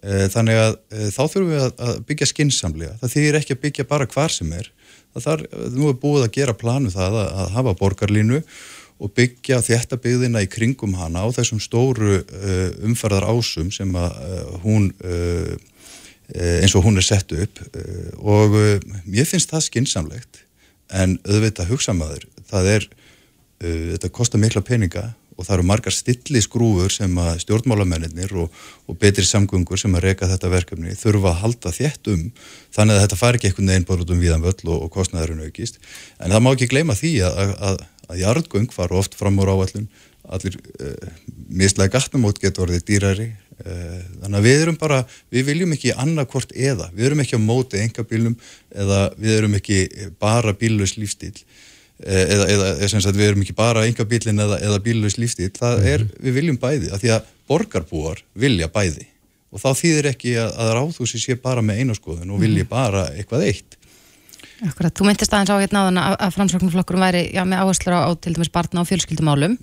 [0.00, 0.76] Þannig að
[1.12, 4.70] þá þurfum við að byggja skinsamlega, það þýðir ekki að byggja bara hvar sem er.
[5.14, 8.40] Það þarf, nú er búið að gera planu það að, að hafa borgarlínu
[9.00, 14.18] og byggja þetta byggðina í kringum hana á þessum stóru uh, umferðar ásum sem að
[14.26, 15.54] uh, hún uh,
[16.30, 17.58] eins og hún er sett upp.
[18.22, 18.52] Og
[19.10, 20.44] ég finnst það skinsamlegt
[20.94, 22.86] en auðvitað hugsamæður það er,
[23.58, 25.08] þetta kostar mikla peninga
[25.40, 28.50] og það eru margar stilli skrúfur sem að stjórnmálamennir og,
[28.86, 32.26] og betri samgöngur sem að reyka þetta verkefni þurfa að halda þétt um
[32.76, 35.46] þannig að þetta fari ekki einhvern veginn bara út um viðan völl og, og kostnæðurinn
[35.46, 35.80] aukist.
[36.20, 39.88] En það má ekki gleyma því að, að að jarðgöng fara oft fram úr áallun
[40.30, 41.08] allir uh,
[41.48, 45.00] mislega gatnamót getur orðið dýrari uh, þannig að við erum bara,
[45.32, 48.36] við viljum ekki annarkvort eða, við erum ekki á móti enga bílum
[48.70, 49.80] eða við erum ekki
[50.22, 54.60] bara bílus lífstíl uh, eða, eða sem sagt við erum ekki bara enga bílin eða,
[54.68, 56.26] eða bílus lífstíl það er, mhm.
[56.26, 59.08] við viljum bæði, af því að borgarbúar vilja bæði.
[59.50, 62.70] Og þá þýðir ekki að, að ráðhúsi sé bara með einaskoðun og vilji mhm.
[62.70, 63.79] bara eitthvað eitt
[64.60, 68.00] Akkurat, þú myndist aðeins á hérna áðan að, að framsóknarflokkurum væri já, með áherslu á,
[68.04, 69.54] á til dæmis barna og fjölskyldumálum.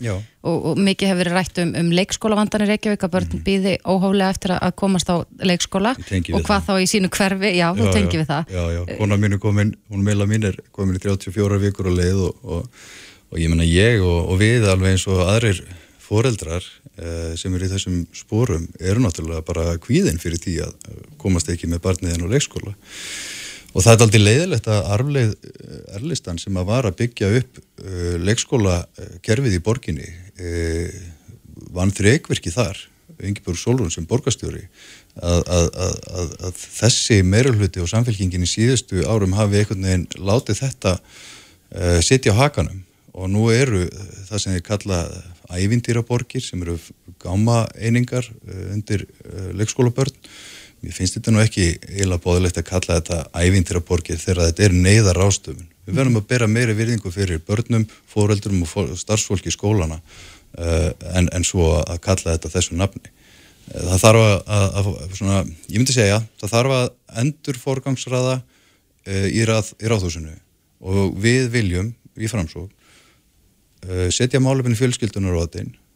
[0.48, 3.44] Og, og mikið hefur verið rætt um, um leikskólavandanir Reykjavík að börn mm.
[3.46, 6.66] býði óhálega eftir að komast á leikskóla og hvað það.
[6.70, 8.56] þá í sínu hverfi, já, já þú tengið við það.
[8.56, 12.00] Já, já, kona mín er komin, hún meila mín er komin í 34 vikur og
[12.00, 12.88] leið og, og,
[13.34, 15.62] og ég menna ég og við alveg eins og aðrir
[16.08, 21.52] foreldrar eh, sem eru í þessum spórum eru náttúrulega bara kvíðin fyrir því að komast
[21.52, 22.78] ekki með barniðin á leikskóla
[23.78, 27.60] Og það er aldrei leiðilegt að arfleið eh, erlistan sem að var að byggja upp
[27.62, 30.96] uh, leikskólakerfið í borginni uh,
[31.76, 32.80] vann þreikverki þar,
[33.22, 34.64] Ingeborg Solrún sem borgastjóri,
[35.18, 40.62] að, að, að, að þessi meirulhuti og samfélkingin í síðustu árum hafi einhvern veginn látið
[40.64, 42.82] þetta uh, sitja á hakanum.
[43.18, 43.86] Og nú eru
[44.28, 45.04] það sem þið kalla
[45.54, 46.76] ævindýraborgir sem eru
[47.22, 48.26] gáma einingar
[48.74, 49.08] undir
[49.58, 50.14] leikskólabörn
[50.84, 55.20] Mér finnst þetta nú ekki eila bóðilegt að kalla þetta ævintraborgir þegar þetta er neyðar
[55.26, 55.70] ástöfun.
[55.88, 61.30] Við verðum að bera meiri virðingu fyrir börnum, fóreldurum og starfsfólki í skólana uh, en,
[61.34, 63.10] en svo að kalla þetta þessu nafni.
[63.72, 66.88] Uh, það þarf að, að, svona, ég myndi segja, það þarf að
[67.24, 70.38] endur forgangsraða uh, í, rað, í ráðhúsinu
[70.78, 72.74] og við viljum í framsók
[74.12, 75.87] setja málefni fjölskyldunar á þetta Uh,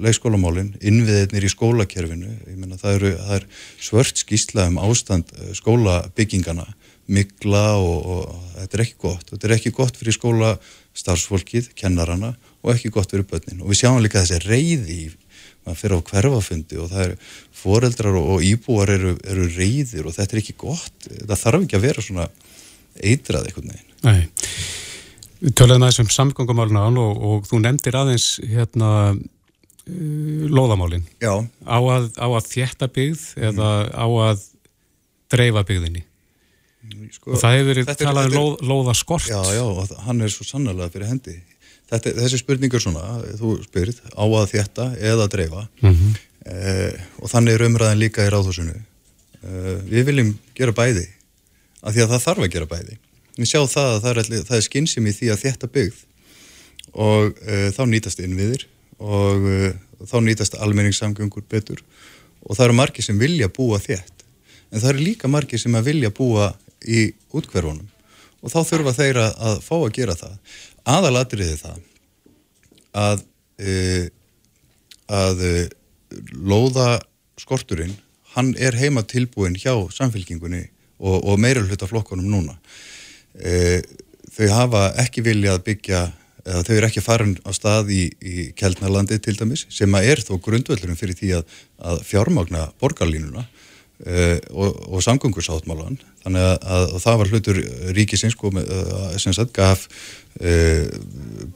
[0.00, 3.46] leikskólamálinn, innviðirnir í skólakerfinu, ég menna það eru það er
[3.88, 6.64] svört skýsla um ástand uh, skólabyggingana,
[7.12, 9.26] mikla og, og þetta er ekki gott.
[9.28, 10.54] Þetta er ekki gott fyrir skóla
[10.96, 12.32] starfsfólkið kennarana
[12.64, 13.60] og ekki gott fyrir börnin.
[13.60, 15.12] Og við sjáum líka þessi reyði
[15.64, 17.14] maður fyrir á hverfafundi og það er
[17.60, 20.96] foreldrar og, og íbúar eru, eru reyðir og þetta er ekki gott.
[21.12, 22.28] Það þarf ekki að vera svona
[23.02, 24.28] eitrað eitthvað neginn Nei,
[25.44, 31.34] við töluðum aðeins um samgöngumáluna og, og þú nefndir aðeins hérna uh, lóðamálin Já,
[31.68, 34.44] á að, á að þjætta byggð eða á að
[35.34, 36.04] dreifa byggðinni
[37.14, 39.64] sko, og það hefur verið er- talað um þetta lóð, lóðaskort Já, já,
[40.06, 41.36] hann er svo sannlega fyrir hendi.
[41.88, 43.02] Þetta, þessi spurningur svona,
[43.38, 46.14] þú spyrð, á að þétta eða dreifa Mhm.
[46.48, 48.74] eh, og þannig er umræðin líka í ráðhúsinu.
[49.44, 51.04] Eh, við viljum gera bæði,
[51.84, 52.96] af því að það þarf að gera bæði.
[53.34, 56.02] Við sjá það að það er, er skynsum í því að þétta byggð.
[57.04, 58.66] Og eh, þá nýtast innviðir
[59.02, 59.72] og eh,
[60.06, 61.80] þá nýtast almenningssamgöngur betur.
[62.46, 64.26] Og það eru margir sem vilja búa þétt.
[64.70, 66.52] En það eru líka margir sem vilja búa
[66.84, 67.90] í útkverfunum
[68.44, 70.32] og þá þurfa þeir að, að fá að gera það.
[70.94, 71.78] Aðalatriði það
[72.94, 73.22] að
[73.56, 73.76] e,
[75.08, 75.40] að
[76.44, 76.88] lóða
[77.40, 77.94] skorturinn
[78.34, 80.66] hann er heima tilbúin hjá samfélkingunni
[81.00, 82.58] og, og meira hluta flokkunum núna
[83.38, 83.82] e,
[84.34, 86.04] þau hafa ekki viljað byggja
[86.44, 90.24] eða þau eru ekki farin á stað í, í Kjeldnarlandi til dæmis sem að er
[90.24, 96.84] þó grundvöldurum fyrir því að, að fjármagna borgarlínuna uh, og, og samgöngusáttmálan þannig að, að,
[96.84, 97.60] að það var hlutur
[97.96, 99.86] ríkisins uh, sem sagt gaf
[100.40, 100.84] uh,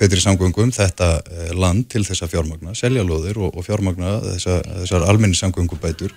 [0.01, 5.09] betri samgöngum þetta uh, land til þessa fjármagna selja lóðir og, og fjármagna þessa, þessar
[5.09, 6.15] almenni samgöngubætur.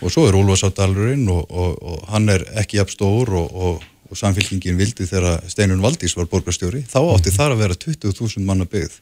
[0.00, 5.06] Og svo er Úlfarsáttdalurinn og, og, hann er ekki jafn stór og, og samfélkingin vildi
[5.06, 8.96] þegar Steinun Valdís var borgarstjóri, þá átti þar að vera 20.000 manna byggð.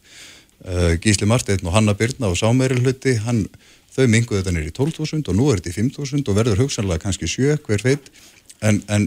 [0.58, 3.44] Uh, Gísli Marteinn og Hanna Byrna og Sámeiri hluti, hann,
[3.94, 7.30] þau minguðu þetta nýri 12.000 og nú er þetta í 5.000 og verður hugsanlega kannski
[7.30, 8.10] 7 hver feitt,
[8.60, 9.06] en, en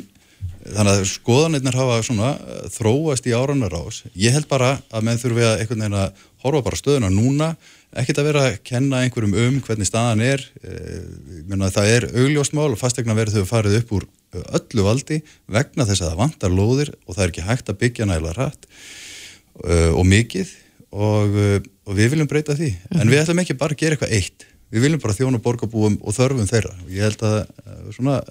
[0.61, 4.01] þannig að skoðanirnar hafa svona uh, þróast í áranar ás.
[4.17, 7.51] Ég held bara að menn þurfi að einhvern veginn að horfa bara stöðuna núna,
[7.91, 12.79] ekkert að vera að kenna einhverjum um hvernig staðan er, uh, það er augljósmál og
[12.81, 15.19] fastegna verður þau farið upp úr öllu valdi
[15.51, 18.67] vegna þess að það vantar lóðir og það er ekki hægt að byggja nægilega rætt
[19.65, 20.53] uh, og mikið
[20.91, 22.71] og, uh, og við viljum breyta því.
[22.71, 23.01] Mm -hmm.
[23.01, 24.47] en við ætlum ekki bara að gera eitthvað eitt.
[24.71, 26.75] Við viljum bara þjóna borgarbúum og þörfum þeirra.
[26.85, 28.21] Og ég held að uh, svona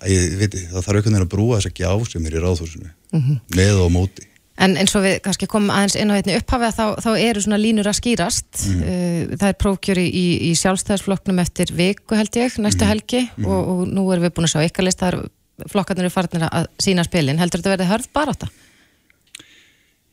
[0.00, 2.90] að ég veit það þarf einhvern veginn að brúa þessa gjá sem er í ráðhúsinu.
[3.12, 3.40] Mm -hmm.
[3.56, 4.24] með og móti
[4.58, 7.58] En eins og við kannski komum aðeins inn á einni upphafið þá, þá eru svona
[7.60, 9.34] línur að skýrast Mm.
[9.36, 12.88] það er prófkjöri í, í sjálfstæðisflokknum eftir viku held ég, næstu Mm.
[12.94, 16.14] helgi og, og nú erum við búin að sjá ykkar list það er flokkarnir eru
[16.14, 18.48] farnir að sína spilin heldur þetta verði hörð bara þetta?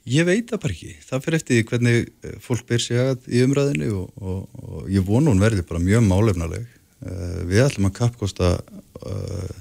[0.04, 0.94] Ég veit það bara ekki.
[1.08, 5.06] Það fyrir eftir hvernig eh, fólk ber sig að í umræðinu og, og, og ég
[5.08, 6.66] vonu hún verði bara mjög málefnaleg.
[7.04, 8.50] Uh, við ætlum að kappkosta
[9.04, 9.56] uh,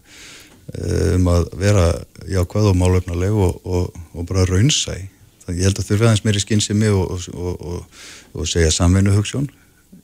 [1.17, 1.87] um að vera
[2.31, 4.97] jákvæð og málefnaleg og, og, og bara raunsæ.
[5.43, 7.27] Þannig ég held að þurfa aðeins meiri skinnsemi og,
[8.33, 9.51] og segja samveinu hugssjón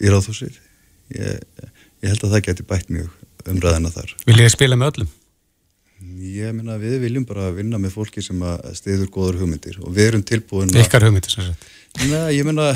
[0.02, 0.58] í ráðhúsið.
[1.14, 1.38] Ég,
[2.02, 3.14] ég held að það geti bætt mjög
[3.48, 4.12] umræðina þar.
[4.28, 5.14] Viljið spila með öllum?
[6.22, 10.12] Ég minna við viljum bara vinna með fólki sem að stiður góður hugmyndir og við
[10.12, 11.64] erum tilbúin Ykkar hugmyndir sem sagt.
[12.06, 12.68] Nei, ég minna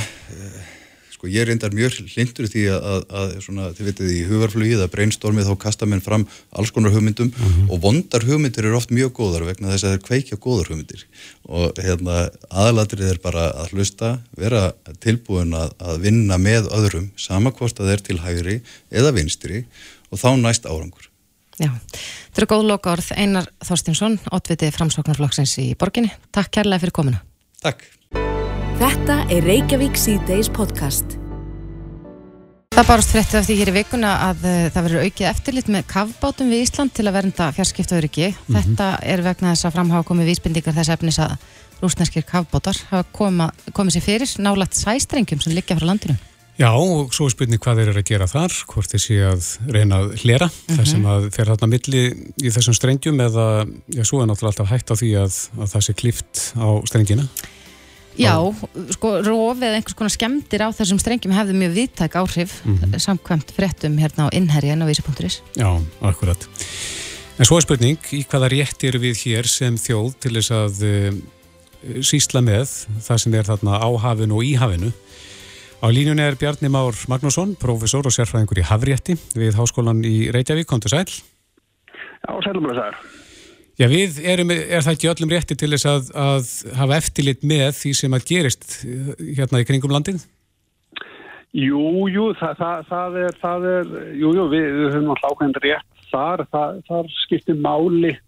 [1.22, 4.88] sko ég reyndar mjög hlindur því að, að, að svona, þið veitir í hugarflugið að
[4.90, 6.24] brainstormið þá kasta menn fram
[6.58, 7.30] alls konar hugmyndum
[7.68, 11.06] og vondar hugmyndir eru oft mjög góðar vegna þess að þeir kveikja góðar hugmyndir
[11.46, 14.64] og hérna aðalatrið er bara að hlusta, vera
[14.98, 18.58] tilbúin að, að vinna með öðrum samakvort að þeir til hægri
[18.90, 19.62] eða vinstri
[20.10, 21.06] og þá næst árangur
[21.60, 21.70] Já,
[22.32, 26.10] þetta eru góð loka orð Einar Þorstinsson, oddviti framsóknarflokksins í borginni.
[26.34, 27.20] Takk kærlega fyrir komuna.
[27.62, 27.84] Takk.
[28.80, 31.18] Þetta er Reykjavík C-Days podcast.
[32.72, 36.52] Það barast fréttið eftir hér í vikuna að uh, það verður aukið eftirlit með kafbátum
[36.52, 38.32] við Ísland til að vernda fjarskiptauriki.
[38.48, 41.36] Þetta er vegna þess að framhafa komið vísbendingar þess efnis að
[41.82, 46.16] rúsneskir kafbátar hafa koma, komið sér fyrir nálagt sæstrengjum sem liggja frá landinu.
[46.60, 49.46] Já, og svo er spurning hvað þeir eru að gera þar, hvort þeir sé að
[49.72, 53.46] reyna að hlera, það sem að fer þarna milli í þessum strengjum eða,
[53.88, 57.24] já, svo er náttúrulega alltaf hægt á því að, að það sé klift á strengina.
[58.20, 58.36] Já,
[58.92, 62.58] sko, rof eða einhvers konar skemmtir á þessum strengjum hefði mjög viðtæk áhrif
[63.00, 65.40] samkvæmt fréttum hérna á innherja en á vísi.is.
[65.56, 65.70] Já,
[66.04, 66.48] akkurat.
[67.40, 70.82] En svo er spurning, í hvaða rétt eru við hér sem þjóð til þess að
[70.84, 72.68] uh, sísla með
[73.00, 74.92] það sem er þarna á hafinu og í hafinu.
[75.82, 80.68] Á línunni er Bjarni Már Magnússon, profesor og sérfræðingur í Hafrétti við Háskólan í Reykjavík,
[80.70, 81.08] komdu sæl.
[82.22, 83.00] Já, sælum að það er.
[83.82, 87.72] Já, við erum, er það ekki öllum rétti til þess að, að hafa eftirlit með
[87.80, 89.08] því sem að gerist eh,
[89.40, 90.20] hérna í kringum landið?
[91.58, 95.58] Jú, jú, það, það, það er, það er, jú, jú, við, við höfum alltaf ákveðin
[95.66, 98.18] rétt þar, það, þar skiptir máli uh,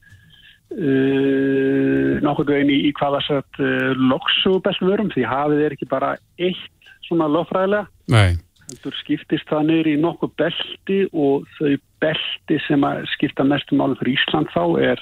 [2.26, 6.10] nokkuð veginn í, í hvaða sett uh, loksu best vörum, því hafið er ekki bara
[6.42, 8.36] eitt svona lögfræðilega, Nei.
[8.72, 13.98] heldur skiptist það niður í nokkuð belti og þau belti sem að skipta mestum málum
[14.02, 14.98] fyrir Ísland þá er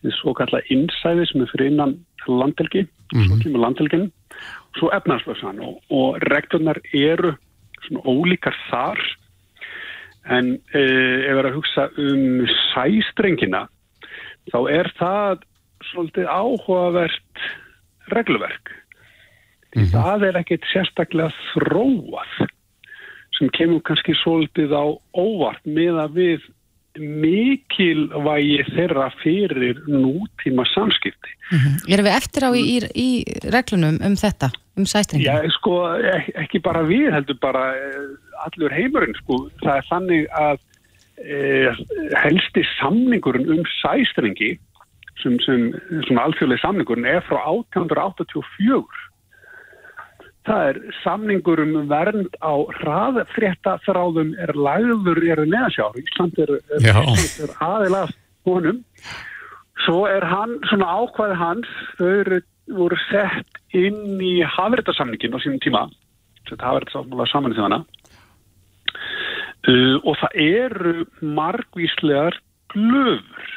[0.00, 1.98] því svo kallar innsæði sem er fyrir innan
[2.28, 4.10] landelgi, svo kemur landelgin
[4.78, 7.34] svo efnarslösan og, og reglurnar eru
[7.86, 9.00] svona ólíkar þar.
[10.30, 13.64] En e, ef við erum að hugsa um sæstrengina
[14.52, 15.46] þá er það
[15.90, 17.44] svolítið áhugavert
[18.12, 18.72] regluverk.
[19.70, 22.40] Því það er ekkert sérstaklega þróað
[23.38, 24.84] sem kemur kannski svolítið á
[25.16, 26.48] óvart með að við
[26.98, 31.36] mikilvægi þeirra fyrir nútíma samskipti.
[31.90, 35.28] Erum við eftir á í, í, í reglunum um þetta, um sæstringin?
[35.28, 38.08] Já, sko, ek, ekki bara við heldur bara eh,
[38.46, 39.44] allur heimurinn, sko.
[39.62, 40.58] Það er þannig að
[41.22, 41.84] eh,
[42.24, 44.56] helsti samningurinn um sæstringi
[45.22, 45.70] sem, sem,
[46.08, 49.09] sem alþjóðlega samningurinn er frá 1884
[50.48, 55.98] Það er samningur um vernd á hraðfrétta þráðum er lagður eru neðasjár.
[56.00, 57.00] Ísland er, er,
[57.44, 58.16] er aðilast
[58.48, 58.80] honum.
[59.84, 62.40] Svo er hann, svona ákvæði hans, þau
[62.76, 65.84] voru sett inn í hafréttasamningin á sínum tíma.
[66.48, 67.80] Þetta hafréttasamninga saman í þjóðana.
[69.68, 70.94] Uh, og það eru
[71.36, 72.38] margvíslegar
[72.72, 73.52] glöfur.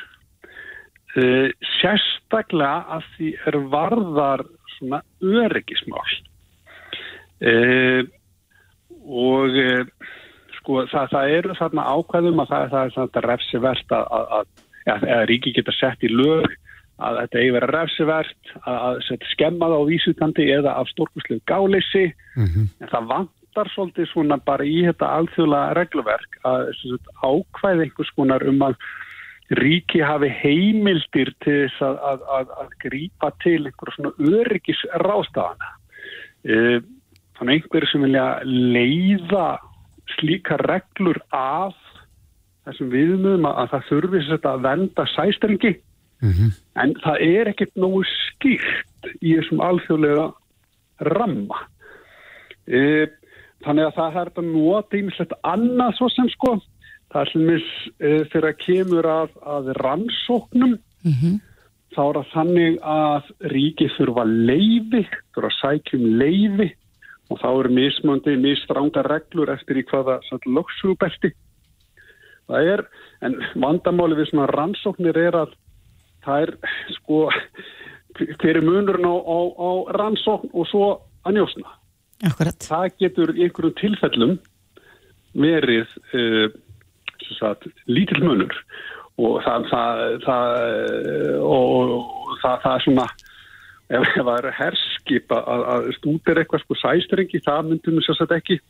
[1.14, 6.04] Uh, sérstaklega að því er varðar svona öryggismál.
[7.44, 8.04] Uh,
[9.04, 10.12] og uh,
[10.64, 15.26] sko það, það eru þarna ákvæðum að það, það er svona refsivert að, að, að
[15.32, 16.48] ríki geta sett í lög
[17.04, 22.06] að þetta eigi vera refsivert að, að setja skemmað á vísutandi eða af stórkuslegu gáleysi
[22.14, 22.68] mm -hmm.
[22.80, 28.48] en það vantar svolítið svona bara í þetta alþjóðlega regluverk að sagt, ákvæði einhvers konar
[28.48, 28.78] um að
[29.60, 35.74] ríki hafi heimildir til þess að grípa til einhverja svona öryggis rástafana
[36.48, 36.80] uh,
[37.38, 39.48] Þannig einhverju sem vilja leiða
[40.18, 41.76] slíka reglur af
[42.68, 46.52] þessum viðmöðum að það þurfi að venda sæstrengi mm -hmm.
[46.84, 50.30] en það er ekkert nógu skýrt í þessum alþjóðlega
[51.10, 51.66] ramma.
[52.68, 53.08] E,
[53.66, 56.60] þannig að það er þetta nota ímislegt annað svo sem sko.
[57.12, 57.68] Það er slumis
[58.00, 61.40] e, fyrir að kemur að, að rannsóknum Mm -hmm.
[61.96, 63.24] þá er það þannig að
[63.54, 65.04] ríki þurfa leiði,
[65.36, 66.70] þurfa sækjum leiði
[67.34, 71.34] og þá eru mismöndi, misstránga reglur eftir í hvaða lögsugubelti
[72.50, 72.84] það er,
[73.24, 75.54] en vandamáli við svona rannsóknir er að
[76.26, 76.54] það er
[76.98, 77.20] sko
[78.14, 80.90] hver er munurinn á, á, á rannsókn og svo
[81.26, 81.78] að njósna.
[82.24, 82.56] Akkurat.
[82.64, 84.36] það getur í einhverjum tilfellum
[85.36, 86.46] verið uh,
[87.40, 88.54] sagt, lítill munur.
[89.22, 90.54] Og það, það, það
[91.46, 93.08] og, og það, það er svona
[93.98, 98.62] ef það er herskip að, að stútir eitthvað sko sæstrengi, það myndum við sérstaklega ekki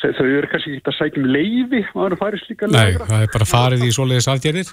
[0.00, 3.06] þau eru kannski ekki að sækja um leiði að það farið slíka Nei, legra.
[3.10, 4.70] það er bara farið í svoleiðis aðgerðir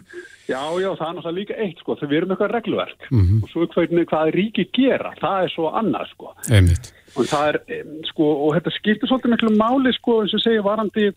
[0.47, 3.41] Já, já, það er náttúrulega líka eitt sko, þau verum eitthvað regluverk mm -hmm.
[3.43, 6.91] og svo hvernig hvað ríki gera, það er svo annað sko Einmitt.
[7.15, 7.59] og það er,
[8.07, 11.11] sko, og þetta skiptir svolítið miklu máli sko, eins og segja varandi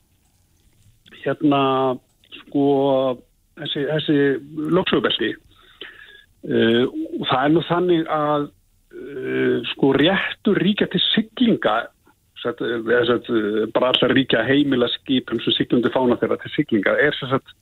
[1.22, 1.62] hérna
[2.40, 2.64] sko
[3.61, 4.18] þessi, þessi
[4.74, 5.34] loksugubelti
[6.41, 6.88] Uh,
[7.20, 11.74] og það er nú þannig að uh, sko réttur ríkja til siglinga
[12.41, 12.62] satt,
[13.09, 13.28] satt,
[13.74, 17.53] bara allar ríkja heimila skipum sem siglundi fána þeirra til siglinga er satt,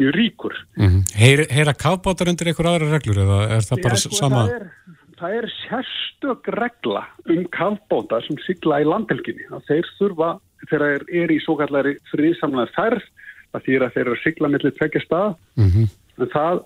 [0.00, 1.02] mjög ríkur mm -hmm.
[1.20, 4.42] Heyr, Heyra kápbátar undir einhver aðra reglur eða er það bara Já, sko, sama?
[4.46, 4.66] Það er,
[5.20, 10.40] það er sérstök regla um kápbátar sem sigla í landhelginni þeir þurfa,
[10.70, 10.82] þeir
[11.12, 13.04] eru í svo kallari friðsamlega ferð
[13.52, 15.86] að því að þeir eru að sigla millir tvekja stað Mm -hmm.
[16.18, 16.64] en það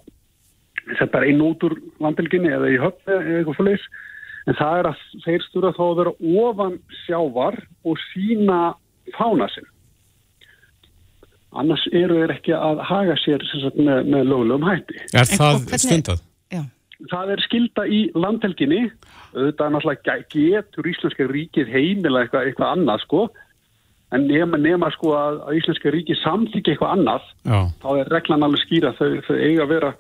[0.99, 3.87] þetta er einn út úr landhelginni eða í höfni eða eitthvað fylgis
[4.51, 6.15] en það er að þeir stúra þá að vera
[6.45, 6.75] ofan
[7.07, 7.57] sjávar
[7.89, 8.59] og sína
[9.17, 9.69] fána sinn.
[11.55, 14.97] Annars eru þeir ekki að haga sér sem sagt, með, með lögulegum hætti.
[15.15, 16.23] Er En það hvernig- stundað?
[16.51, 16.63] Já.
[17.13, 18.83] það er skilda í landhelginni.
[19.35, 23.23] Auðvitað er náttúrulega getur íslenska ríkið heimila eitthvað, eitthvað annað sko.
[24.15, 28.45] En nema, nema sko að, að íslenska ríkið samþykja eitthvað annað Já, þá er reglan
[28.47, 29.95] alveg skýra þau, þau eiga að vera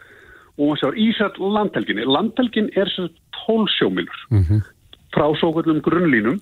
[0.58, 3.08] og maður sér Ísall landhelginni landhelgin er sér
[3.46, 4.62] tólsjómilur Mhm.
[5.14, 6.40] frá svo kvöldum grunnlínum.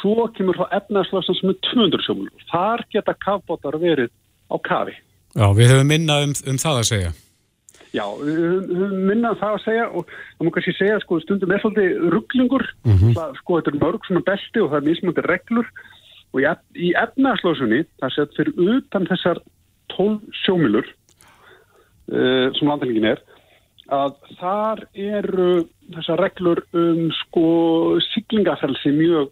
[0.00, 4.10] Svo kemur þá efnaðslöfsan sem er 200 sjómilur þar geta kafbótar verið
[4.52, 4.94] á kafi.
[5.36, 7.12] Já við höfum minnað um, um það að segja.
[7.96, 8.36] Já, við
[8.76, 12.64] höfum minnað það að segja og það má kannski segja sko stundum er svolítið rugglingur
[12.84, 13.12] Mhm.
[13.16, 15.66] það, sko þetta er mörg svona belti og það er mismöndi reglur.
[16.34, 19.38] Og í, ef- í efnaðslöfsunni það sett fyrir utan þessar
[19.96, 20.84] 12 sjómilur
[22.12, 23.20] uh, sem landhelgin er
[23.92, 25.50] að þar eru
[25.94, 27.46] þessar reglur um sko
[28.12, 29.30] siglingafelsi mjög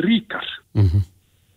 [0.00, 1.04] ríkar Mhm.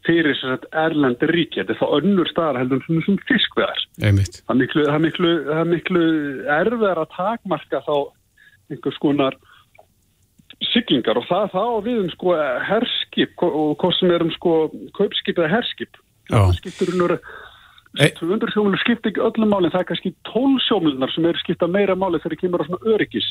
[0.06, 1.60] fyrir þess að erlendi ríki.
[1.60, 3.82] Þetta er þá önnur staðar heldur sem, sem fiskveðar.
[4.48, 6.04] Það er miklu, það miklu, það miklu
[6.60, 8.12] erfiðar að takmarka þá
[8.72, 9.36] einhvers konar
[10.74, 12.36] siglingar og það þá við um sko
[12.70, 14.56] herskip og hvað sem er um sko
[14.98, 16.00] kaupskip eða herskip.
[16.30, 16.38] Já.
[16.38, 17.20] Það
[17.98, 18.38] skiptur um Ei.
[18.40, 21.96] 200 sjómulur skiptir ekki öllum málinn, það er kannski 12 sjómulunar sem eru skipta meira
[21.98, 23.30] máli þegar það kemur á svona öryggis.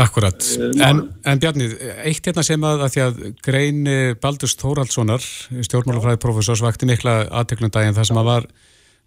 [0.00, 1.68] Akkurat, Eh, en, en Bjarni,
[2.02, 5.22] eitt hérna sem að, að því að grein eh, Baldurs Þóraldssonar,
[5.68, 8.46] stjórnmálafræði professors, vakti mikla aðteklum daginn þar sem að var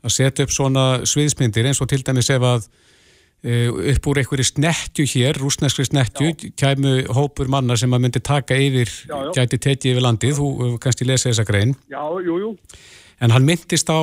[0.07, 2.69] að setja upp svona sviðsmyndir eins og til dæmis ef að
[3.43, 8.55] eh, upp úr einhverju snettju hér, rúsneskri snettju, kæmu hópur manna sem að myndi taka
[8.55, 9.33] yfir, Já, já.
[9.41, 11.99] gæti tekið yfir landið, þú kannski lesið þessa grein, Já,
[13.19, 13.99] en hann myndist á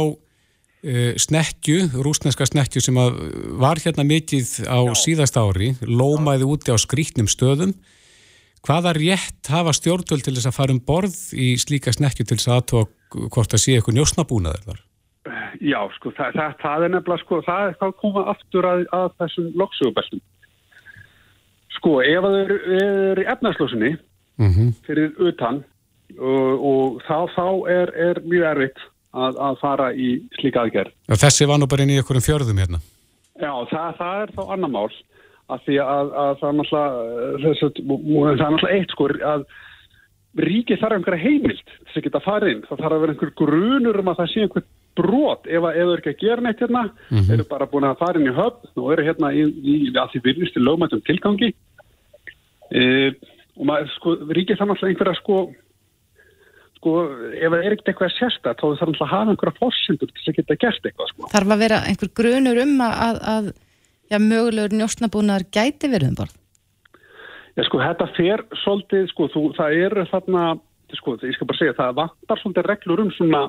[0.85, 3.19] uh, snekkju, rúsneska snekkju sem að
[3.61, 7.75] var hérna mikið á síðasta ári, lómaði úti á skrítnum stöðum.
[8.65, 12.49] Hvaða rétt hafa stjórnvöld til þess að fara um borð í slíka snekkju til þess
[12.49, 14.81] að aðtóa hvort að sé eitthvað njósnabúnaður þar?
[15.65, 19.07] Já, sko, það, það, það er nefnilega, sko, það er að koma aftur að, að
[19.21, 20.25] þessum loksugubeltum.
[21.77, 23.95] Sko, ef það eru er í efnarslósinni
[24.35, 25.63] Mm fyrir utan
[26.19, 28.81] og, og þá, þá er, er mjög erfitt
[29.15, 30.95] að, að fara í slíka aðgerð.
[31.09, 32.81] Já, þessi var nú bara inn í einhverjum fjörðum hérna.
[33.41, 34.89] Já, það, það er þá annar mál
[35.55, 39.45] að því að, að það er náttúrulega það eitt sko að
[40.45, 42.65] ríkið þarf einhverja heimild að geta farið inn.
[42.69, 44.67] Það þarf að vera einhver grunur um að það sé einhver
[44.99, 46.83] brot ef að ef þau eru ekki að gera neitt hérna
[47.35, 50.35] eru bara búin að fara inn í höfn og eru hérna í, í að því
[50.45, 51.51] í lögmættum tilgangi
[52.71, 52.83] e,
[53.59, 55.39] og maður sko ríkið þarf náttúrulega einhverja sko
[56.85, 56.95] sko
[57.33, 60.39] ef það er ekkert eitthvað sérstætt þá þarf náttúrulega að hafa einhverja fórsendur til að
[60.39, 61.29] geta gert eitthvað sko.
[61.33, 63.49] Þarf að vera einhver grunur um að, að, að
[64.13, 66.37] já, mögulegur njósnabúnaðar gæti verið um borð?
[67.55, 70.45] Já, sko, þetta fer svolítið, sko, þú, það eru þarna,
[70.99, 73.43] sko, ég skal bara segja, það vantar svolítið reglur um svona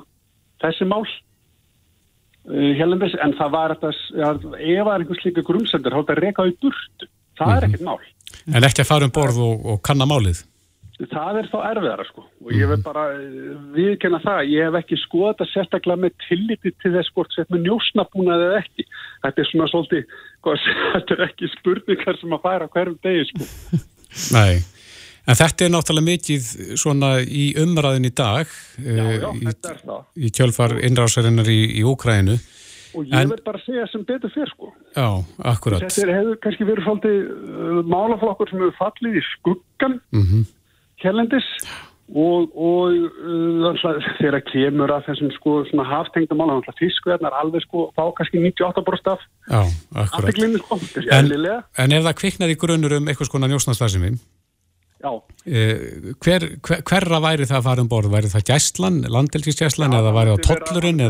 [0.62, 5.96] þessi mál uh, helendis, en það var þetta, ja, ef það er einhvers líka grunnsendur,
[5.96, 7.10] þá er þetta rekað í burtu.
[7.36, 7.98] Það er ekkert mál.
[8.46, 10.44] En ekki að fara um borð og, og kanna málið.
[10.96, 14.96] Það er þá erfiðara, sko, og ég vil bara uh, viðkenna það, ég hef ekki
[15.02, 18.86] skoðað þetta sérstaklega með tilliti til þess hvort sett með njósnabúnað eða ekki.
[19.26, 20.14] Þetta er svona svolítið,
[20.46, 23.82] hvað, þetta er ekki spurningar sem að færa hverjum degi, sko.
[24.38, 24.54] Nei,
[25.28, 26.48] en þetta er náttúrulega mikið
[26.80, 28.48] svona í umræðin í dag
[28.80, 30.02] Já, eh, já, í, er það.
[30.16, 32.38] í kjölfar innrásarinnar í, í Úkrænu.
[32.96, 34.72] Og ég En- vil bara segja sem betur fyrr, sko.
[34.96, 35.10] Já,
[35.52, 35.84] akkurat.
[35.84, 40.46] Þetta hefur kannski verið svolítið uh, málaflokkur sem hefur fallið í skuggan Mm
[41.02, 41.48] hérlendis
[42.06, 45.56] og, og uh, þegar kemur að þessum sko
[46.38, 49.60] mála, alltaf fiskverðnar alveg sko, þá kannski 98% af Já,
[50.04, 50.40] akkurat.
[50.62, 50.78] sko,
[51.10, 51.32] En,
[51.82, 54.12] en ef það kviknaði grunur um eitthvað skona njósnastarðsemi,
[55.02, 55.10] Já,
[55.44, 58.14] eh, hver, hver, hverra væri það að fara um borð?
[58.14, 61.02] Væri það gæslan, landhelgisgæslan eða væri það tollurinn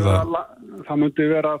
[0.87, 1.53] Það myndi vera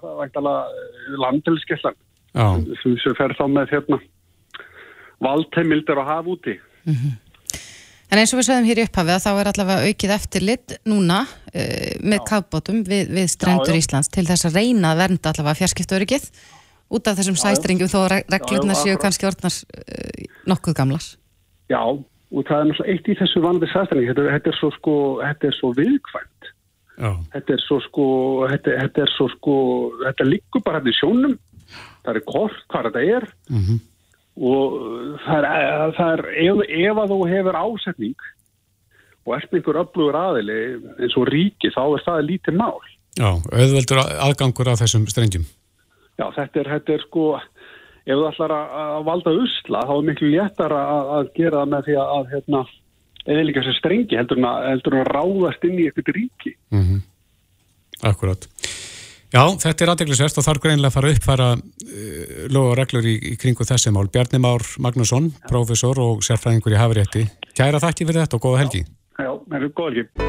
[1.23, 1.95] landhelskeslan
[2.33, 2.47] Já,
[2.81, 4.01] sem fer þá með hérna
[5.23, 6.57] valdheimildir að hafa úti.
[8.07, 11.95] En eins og við sögum hér í upphafið þá er allavega aukið eftirlit núna uh,
[12.07, 13.81] með kafbótum við, við strendur Já, já.
[13.83, 16.29] Íslands til þess að reyna að vernda allavega fjarskiptaurikið
[16.95, 21.03] út af þessum sæstringjum þó reglurnar séu kannski orðnar uh, nokkuð gamlar.
[21.67, 24.95] Já, og það er náttúrulega eitt í þessu vanandi sæstæningi, þetta, þetta er svo sko,
[25.25, 26.49] þetta er svo viðkvæmt.
[27.03, 28.05] já, Þetta er svo sko,
[28.53, 29.57] þetta, þetta er svo sko,
[30.05, 31.35] þetta liggur bara hérna í sjónum,
[32.07, 33.81] það er kort hvað þetta er Mhm.
[34.37, 34.73] Og
[35.25, 38.27] það er, það er ef, ef að þú hefur ásetning
[39.27, 40.57] og ert einhver öflugur aðili
[41.01, 42.79] eins og ríki, þá er það lítið mál.
[43.17, 45.47] já, auðveldur aðgangur af þessum strengjum.
[46.17, 47.25] Já, þetta er, þetta er sko,
[48.05, 51.73] ef þú ætlar að, að valda usla, þá er miklu léttar að, að gera það
[51.73, 52.63] með því að, hérna,
[53.27, 56.55] eða líka sér strengi heldur en að, að ráðast inn í eitthvað ríki.
[56.71, 57.03] Mm
[58.05, 58.43] Akkurat.
[59.27, 63.09] Já, þetta er aðdeglisverst og þarf greinilega að fara að uppfæra uh, lög og reglur
[63.11, 64.07] í, í kringu þessi mál.
[64.13, 67.27] Bjarni Már Magnússon, prófessor og sérfræðingur í Hafrétti.
[67.57, 68.85] Kæra þakki fyrir þetta og góða helgi.
[69.19, 70.27] Já, það er góð ekki.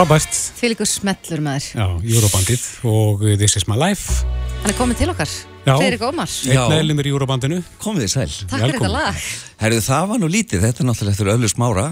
[0.00, 0.32] Frábært.
[0.56, 1.64] Fylgur smellur maður.
[1.76, 4.22] Já, Eurobandið og This is my life.
[4.62, 5.28] Hann er komið til okkar.
[5.66, 6.62] Já, Friðrik Ómar, Já.
[6.62, 7.58] einn eðlumir í Júrabandinu.
[7.82, 8.32] Komið þið sæl.
[8.48, 9.18] takk fyrir þetta lag
[9.60, 11.84] Herðu, það var nú lítið, þetta er náttúrulega eftir Öllus Mára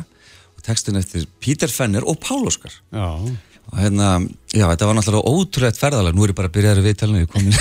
[0.56, 2.72] og textin eftir Pítur Fenner og Pál Óskar.
[2.88, 3.36] Já,
[3.68, 7.26] Og hérna, já, þetta var náttúrulega ótrúlega ferðalega, nú er ég bara að byrja að
[7.28, 7.52] komin.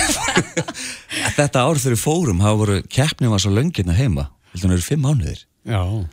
[1.36, 6.08] þetta ár þegar við fórum, hafa voru, keppnið var svo löngirna heima, heldur það eru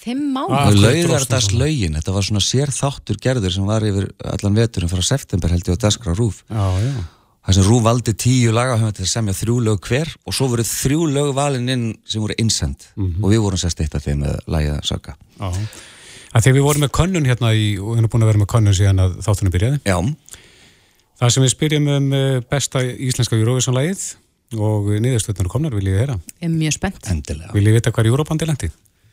[0.00, 0.34] fimm mánuðir.
[0.34, 0.34] já.
[0.34, 1.64] Fimm mánu af Og hverju laugardags dróstu svona?
[1.64, 5.68] lögin, þetta var svona sér þáttur gerður sem var yfir allan veturinn frá september held
[5.68, 6.42] ég á Daskra Rúf.
[6.50, 6.92] Já, já.
[7.40, 10.34] Það sem Rúf valdi tíu laga og hefði til að semja þrjú lög hver og
[10.36, 14.04] svo voru þrjú lög valin inn sem voru innsend og við vorum sérst eitt af
[14.04, 15.14] þeim með lagið að söka.
[15.40, 15.50] já.
[16.30, 19.00] Þegar við vorum með könnun hérna í, og erum búin að vera með könnun síðan
[19.02, 19.80] að þáttunum byrjaði.
[19.88, 19.96] Já,
[21.20, 24.04] Það sem við spyrjum um eh, besta íslenska Eurovision-lægið
[24.56, 26.14] og niðurstöðnur komnar, vil ég heyra.
[26.40, 27.50] Ég er mjög spennt endilega.
[27.52, 28.70] Vil ég vita hvað Eurobandi lendi?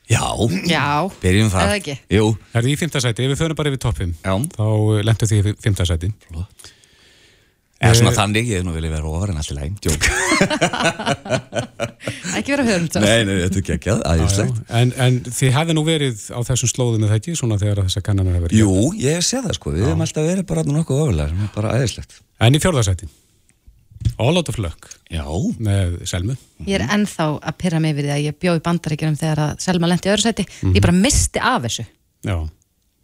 [0.07, 0.23] Já,
[0.71, 0.85] Já,
[1.21, 1.61] byrjum það.
[1.61, 1.95] Er það ekki?
[2.15, 3.25] Jú, Er þið í fymtasæti?
[3.27, 4.33] Ef við förum bara yfir toppum, Já.
[4.55, 4.65] þá
[5.09, 6.11] lendu þið í fymtasæti.
[7.77, 10.07] eða svona Eh, þannig, ég hef nú vilja vera ofar en allir læg, djók.
[12.37, 14.61] ekki vera höfum svo nei, nei, þetta er ekki ekki aðeinslegt.
[14.79, 18.37] En, en þið hefði nú verið á þessum slóðum með þetta, svona þegar þessar kannanar
[18.39, 18.63] hefur verið.
[18.63, 18.71] Jú,
[19.03, 22.17] ég sé það sko, við hefum alltaf verið bara nokkuð ofalega, sem er bara aðeinslegt.
[22.47, 23.09] En í fjórðasæti,
[24.17, 25.23] All Out of Luck Já,
[25.61, 26.35] með Selmu.
[26.67, 29.59] Ég er ennþá að pyrra mig við því að ég bjóð í bandaríkjunum þegar að
[29.63, 31.85] Selma lendi í öðru sæti Ég bara misti af þessu
[32.27, 32.35] Já,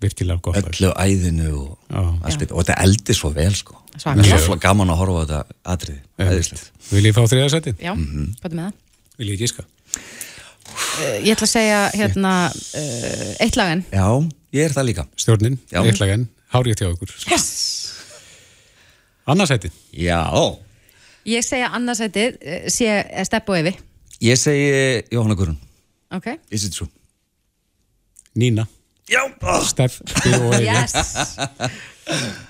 [0.04, 0.58] virkilega gott.
[0.60, 2.02] öllu æðinu og Já.
[2.28, 3.78] allt þetta, og þetta eldi svo vel sko.
[3.96, 4.40] Svakalega.
[4.42, 6.72] Svo gaman að horfa á þetta atriði, aðeinslegt.
[6.90, 7.76] Vil ég fá þriðasæti?
[7.80, 8.74] Já, hvað er með það?
[9.22, 9.64] Vil ég gíska?
[10.74, 14.08] Uh, Ég ætla að segja hérna uh, eitt lagan Já,
[14.58, 15.06] ég er það líka.
[15.22, 15.80] Stjórnin, Já.
[15.86, 17.14] eitlagan, hárið hjá ykkur.
[17.32, 17.48] yes.
[19.30, 20.20] Annarsæti, Já,
[21.30, 23.76] Ég segja annarsætið uh, sé eh, Stepp og Evi
[24.24, 24.68] ég segi
[25.14, 25.58] Jóhanna Gurun,
[26.14, 26.90] Ok is it true?
[28.36, 28.66] Nína,
[29.10, 29.66] Já, oh.
[29.68, 30.70] Steffi og Evi.
[30.72, 30.96] Yes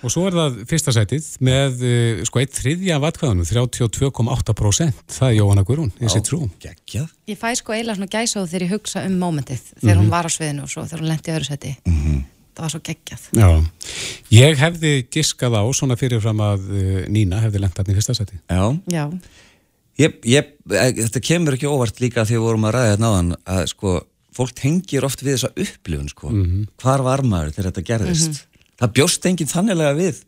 [0.01, 1.83] Og svo er það fyrsta sætið með
[2.25, 5.03] sko eitt þriðja af atkvæðunum, 32,8%.
[5.13, 6.47] Það er Jóhanna Guðrún, is it true?
[6.63, 7.11] geggjað.
[7.29, 10.31] Ég fæ sko eiginlega svona gæsáð þegar ég hugsa um mómentið þegar hún var á
[10.33, 11.75] sviðinu og svo þegar hún lendi öðru sæti
[12.53, 13.23] Það var svo geggjað.
[13.39, 13.47] Já.
[14.33, 18.37] Ég hefði giskað á svona fyrirfram að uh, Nína hefði lent hann í fyrsta sæti.
[18.45, 19.03] Já, Já,
[20.01, 23.33] ég, ég, eh, þetta kemur ekki óvart líka þegar við vorum að ræða þetta náðan
[23.55, 23.95] að sko,
[24.37, 26.33] fólk tengir oft við þessa upplifun sko.
[26.81, 28.45] hvar var maður þegar þetta gerðist?
[28.81, 30.23] Það bjóst enginn þanniglega við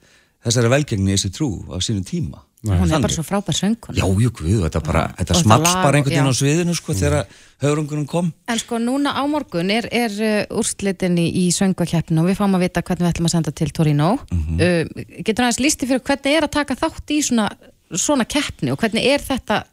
[0.45, 3.97] þessari velgengni í þessi trú á sínum tíma hún er bara svo frábær söngkona.
[3.99, 7.29] Já, jú, guð, þetta, bara, þetta lag bara einhvern veginn á sviðinu sko, þegar
[7.63, 8.31] höfrungunum kom.
[8.49, 12.57] En sko núna á morgun er, er uh, úrslitin í, í söngakeppinu og við fáum
[12.57, 14.11] að vita hvernig við ætlum að senda til Torino.
[14.33, 14.59] Mhm.
[14.59, 17.47] uh, Getur aðeins lísti fyrir hvernig er að taka þátt í svona,
[17.93, 19.63] svona keppni og hvernig er þetta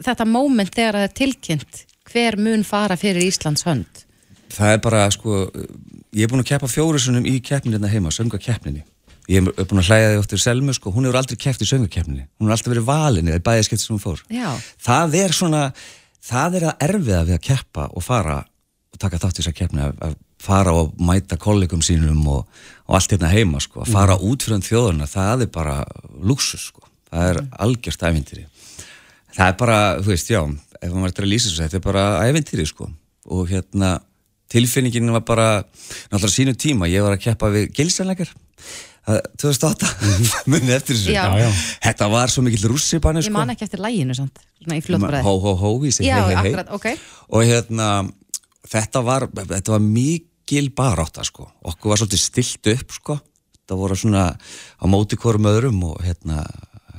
[0.00, 1.82] þetta moment þegar það er tilkynnt?
[2.12, 4.04] Hver mun fara fyrir Íslands hönd?
[4.52, 5.44] Það er bara, sko,
[6.12, 8.84] ég er búin að keppa fjórusunum í keppninina heima, söngakeppninni.
[9.30, 12.24] Ég er búin að hlæða því oftir Selmu, sko, hún hefur aldrei keppt í söngakeppninni.
[12.40, 14.22] Hún hefur alltaf verið valinni, það er bæðið skipt sem hún fór.
[14.32, 14.48] Já,
[14.82, 15.60] Það er svona,
[16.26, 19.58] það er að erfiða við að keppa og fara og taka þátt í þess að
[19.60, 22.46] keppni, að, fara og mæta kollegum sínum og,
[22.88, 25.76] og allt hérna heima, sko, að fara út fyrir þjóðuna, það er bara
[26.18, 26.82] luxus, sko.
[27.12, 28.46] Það er algjört ævintýri.
[29.36, 30.40] Það er bara, þú veist, já,
[30.82, 32.88] ef maður er að lýsa þessu, þetta er bara ævintýri, sko.
[33.30, 33.92] Og hérna,
[34.52, 35.48] tilfinningin var bara,
[36.10, 38.32] náttúrulega sínu tíma, ég var að keppa við gilsanleikar,
[39.02, 39.88] 2008,
[40.50, 41.10] munið eftir þessu.
[41.10, 41.24] Já.
[41.26, 41.62] Já, já.
[41.88, 43.34] Þetta var svo mikill rússipannu, ég sko.
[43.34, 44.38] man ekki eftir læginu samt,
[45.26, 45.70] Hó, hó, hó,
[47.34, 47.88] Og hérna,
[48.70, 51.48] þetta var, þetta var mikil barátta, sko.
[51.72, 53.16] Okkur var svolítið stilt upp, sko.
[53.56, 56.44] Þetta voru svona á móti hvorum öðrum og hérna,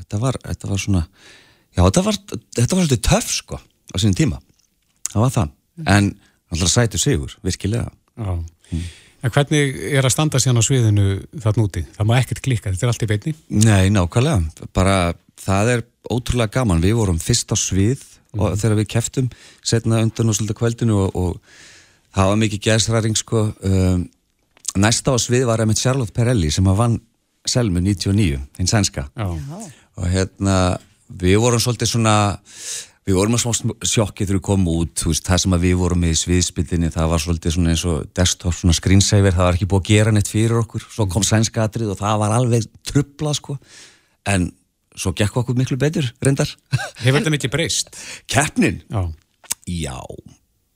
[0.02, 1.06] þetta var, þetta var svona,
[1.72, 4.42] já, þetta var, þetta var svolítið töff, sko, á sínum tíma.
[5.14, 5.56] Það var það.
[5.88, 6.12] En,
[6.52, 7.88] alltaf sætu sigur, virkilega.
[8.20, 8.36] Já.
[9.24, 11.06] En hvernig er að standa síðan á sviðinu
[11.44, 11.86] þarna úti?
[11.96, 13.36] Það má ekkert klikka, þetta er allt í beinni.
[13.64, 14.98] Nei, nákvæmlega, bara
[15.40, 18.04] það er ótrúlega gaman, við vorum fyrst á svið
[18.34, 19.30] og þegar við keftum
[19.64, 24.06] setna undan og svolítið kvöldinu og, og það var mikið gæsræring sko um,
[24.82, 27.02] næsta á svið var einmitt Charlotte Perrelli sem að vann
[27.44, 29.28] Selmu 99, hinn sænska Já.
[29.28, 30.78] og hérna
[31.12, 32.16] við vorum svolítið svona
[33.08, 36.12] við vorum að smá sjokki þegar við komum út veist, það sem við vorum í
[36.18, 39.90] sviðspildinni það var svolítið svona eins og desktop svona screensaver, það var ekki búið að
[39.92, 40.86] gera neitt fyrir okkur.
[40.94, 43.58] Svo kom sænska atrið og það var alveg trubla sko,
[44.32, 44.52] en
[44.96, 46.54] svo gekk okkur miklu betur, reyndar.
[47.02, 47.98] Hefur þetta mikið breyst?
[48.34, 49.04] keppnin, Já.
[49.68, 50.00] já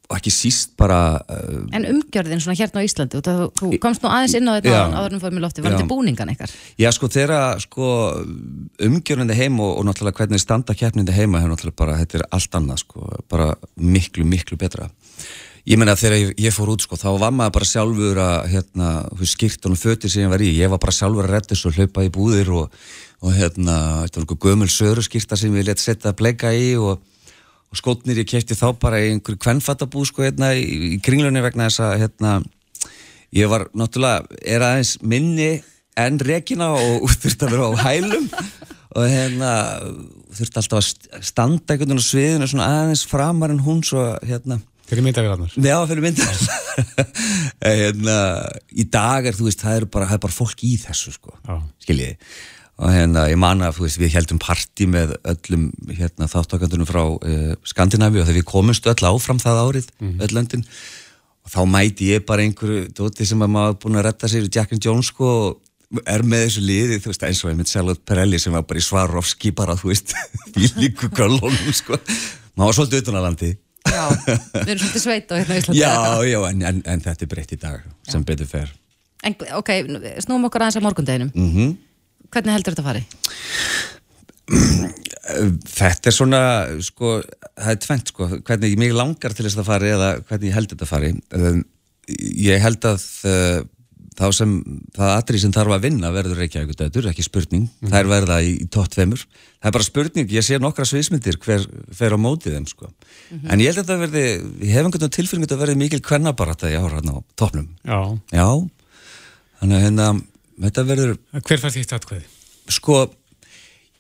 [0.08, 4.03] og ekki síst bara uh, En umgjörðin svona hérna á Íslandi og það, þú komst
[4.03, 6.53] nú aðeins inn á þetta áður en fórum í lofti, var þetta búningan eitthvað?
[6.80, 7.89] Já, sko, þeirra, sko,
[8.88, 12.55] umgjörnandi heim og, og náttúrulega hvernig standa keppnindi heima hefur náttúrulega bara, þetta er allt
[12.62, 14.88] annað, sko, bara miklu, miklu betra.
[15.68, 18.93] ég meina þegar ég, ég fór út sko þá var maður bara sjálfur að hérna,
[19.34, 22.14] skýrtunum fötir sem ég var í, ég var bara sjálfur að redda og hlaupa í
[22.16, 22.80] búðir og,
[23.20, 26.78] og hérna, þetta var einhver gömul söru skýrta sem ég let setja að bleika í
[26.80, 27.03] og,
[27.68, 31.68] og skótnir ég kæfti þá bara í einhverju kvennfattabúð sko hérna í, í kringlunni vegna
[31.68, 32.38] þess að hérna
[33.36, 35.57] ég var náttúrulega, er aðeins minni
[35.97, 38.32] en rekina og þurfti að vera á hælum
[38.97, 39.51] og hérna
[40.38, 44.61] þurfti alltaf að standa einhvern veginn á sviðinu svona aðeins framar en hún svo hérna
[44.88, 45.51] Fyrir myndavélarnar?
[45.59, 47.07] Já, fyrir myndavélarnar.
[47.82, 48.20] hérna,
[48.72, 51.34] í dag er, þú veist, það er bara, það er bara fólk í þessu, sko,
[51.84, 52.13] skiljiði.
[52.78, 58.21] Og hérna, ég man að, við heldum parti með öllum, hérna, þáttakandunum frá uh, Skandinavíu
[58.21, 59.88] og þegar við komumst öll áfram það árið,
[60.21, 60.65] öll löndin,
[61.41, 64.75] og þá mæti ég bara einhverju dóti sem að maður búin að retta sér Jack
[64.78, 65.32] and Jones, sko,
[65.95, 68.82] og er með þessu liði, þú veist, eins og einmitt Charlotte Perrelli sem var bara
[68.82, 70.13] í Swarovski bara, þú veist,
[70.61, 71.97] í líku gölunum, sko.
[72.57, 73.51] Maður var svolítið utan að landi.
[73.88, 75.80] Já, við erum svolítið sveit á hérna Íslandi.
[75.80, 75.93] Já,
[76.28, 78.73] já, en, en, en þetta er breytt í dag sem betur fer.
[79.25, 79.71] En, ok,
[80.21, 81.34] snúum okkur aðeins að morgundeginum.
[81.34, 81.78] Mm
[82.34, 83.05] Hvernig heldur þetta að fari?
[85.67, 86.41] Þetta er svona,
[86.88, 87.17] sko,
[87.57, 90.71] það er tvent, sko, hvernig mig langar til þess að fari eða hvernig ég held
[90.71, 91.15] þetta að fari.
[91.36, 91.65] Um,
[92.07, 93.57] Ég held að uh,
[94.17, 94.51] þá sem,
[94.95, 98.38] það atrið sem þarf að vinna verður ekki eitthvað döður, ekki spurning, það er verða
[98.45, 99.25] í, í tótt tveimur.
[99.59, 101.67] Það er bara spurning, ég sé nokkra sviðsmyndir hver
[101.99, 102.89] fer á mótið þeim, sko.
[103.43, 104.23] En ég held að þetta verði,
[104.63, 107.67] ég hef einhvern tilfyrning að þetta verði mikil kvennabarata í ára á toppnum.
[107.84, 107.99] Já.
[108.32, 108.47] Já,
[109.59, 110.09] þannig að hérna,
[110.66, 112.26] þetta verður, Hver fær þitt atkvæði?
[112.68, 112.97] sko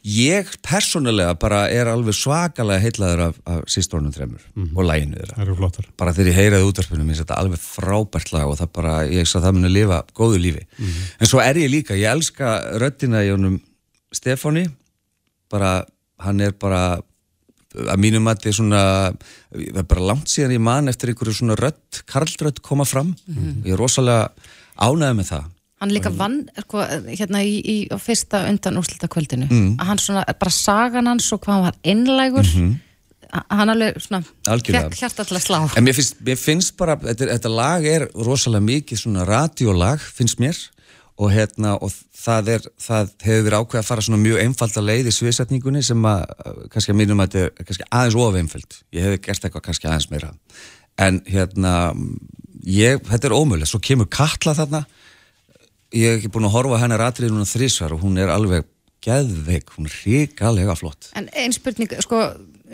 [0.07, 4.43] ég persónulega bara er alveg svakalega heitlaður af, af sístónum þremur
[4.77, 5.35] og læginu þeirra.
[5.99, 9.27] Bara þegar ég heyraði útvarpinu mér finnst þetta alveg frábært lag og það bara, ég
[9.27, 10.63] svo að það muni lifa góðu lífi.
[11.19, 13.59] En svo er ég líka, ég elska röddina í honum
[14.15, 14.69] Stefáni.
[15.51, 15.83] Bara,
[16.23, 17.01] hann er bara
[17.77, 18.83] að mínum að þetta er svona
[19.51, 23.11] það er bara langt síðan ég man eftir einhverju svona rödd, karlrödd koma fram.
[23.67, 24.29] Ég er rosalega
[24.79, 25.45] ánægð með það
[25.77, 29.45] Hann líka vann, sko, hérna í, í fyrsta undan úrslita kvöldinu.
[29.45, 29.75] Mm.
[29.77, 32.49] Að hann svona, bara sagan hans og hvað hann var einlægur.
[33.51, 35.59] Hann alveg svona, fekk hjarta til að slá.
[35.77, 40.41] En mér finnst, mér finnst bara, þetta, þetta lag er rosalega mikið svona radiolag, finnst
[40.41, 40.57] mér,
[41.17, 45.09] og hérna, og það er, það hefur verið ákveð að fara svona mjög einfalda leið
[45.11, 46.25] í sviðsetningunni sem að,
[46.73, 48.77] kannski að mínum að þetta er kannski aðeins of einföld.
[48.95, 50.31] Ég hef gert eitthvað kannski aðeins meira.
[51.05, 51.73] En hérna,
[52.65, 54.85] ég, þetta er ómögulegt, svo kemur Katla þarna,
[55.95, 58.65] ég hef ekki búin að horfa hennar atrið núna þrísvar og hún er alveg
[59.05, 61.11] geðveik, hún er ríkalega flott.
[61.15, 62.23] En einn spurning, sko,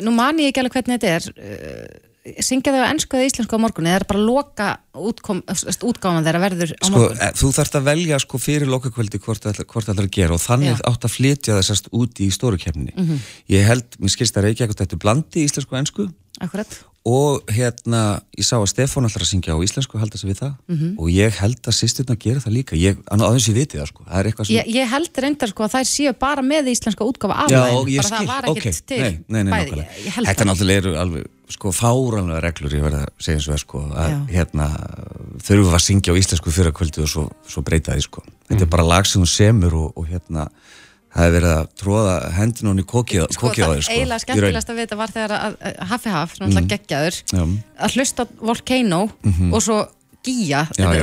[0.02, 1.30] nú man ég ekki alveg hvernig þetta er.
[1.38, 2.10] Uh,
[2.40, 3.90] syngja þau ennsku eða íslensku á morgunni?
[3.92, 7.18] eða er bara loka útkom, útgáman þeirra verður á Sko, morgun?
[7.20, 10.72] eh, þú þarft að velja sko fyrir lokakvöldi hvort það ætlar að gera og þannig
[10.80, 10.86] Já.
[10.88, 12.96] átt að flytja þessast út í stórukefninni.
[12.96, 13.20] Mhm.
[13.52, 16.08] Ég held, mér skilst að Reykjavík þetta blandi íslensku og ennsku
[16.42, 16.68] Akkurat.
[17.06, 20.54] og hérna, ég sá að Stefán ætlar að syngja á íslensku, halda sig við það
[20.72, 20.96] Mhm.
[20.98, 24.20] og ég held að sýsturna gera það líka ég, aðeins ég viti það sko, það
[24.20, 27.36] er eitthvað sem Ég, ég held reyndar sko að þær séu bara með íslenska útgáfa
[27.44, 29.88] af ég bara skil, það var ekkert til nei, nei, nei, nákvæmlega.
[30.16, 30.48] held Þetta það.
[30.48, 34.10] náttúrulega eru alveg sko fáranlega reglur, ég verða að segja eins og það sko, að
[34.10, 34.20] Já.
[34.34, 34.68] hérna
[35.44, 38.24] þurfum við að syngja á íslensku fyrir að kvöldu og svo, svo breyta því sko.
[38.48, 38.62] Þetta Mm.
[38.62, 40.48] er bara lag sem hún semur og, og hérna
[41.14, 42.86] það hefur verið að tróða hendin hún í
[43.34, 43.92] Sko, kokið á sko.
[43.94, 44.24] eiginlega í raun.
[44.26, 46.72] skemmtilegast að vita var þegar að, að Haffi Haff, náttúrulega Mm.
[46.74, 47.16] geggjaður
[47.80, 49.54] að hlusta Volcano Mhm.
[49.54, 49.78] og svo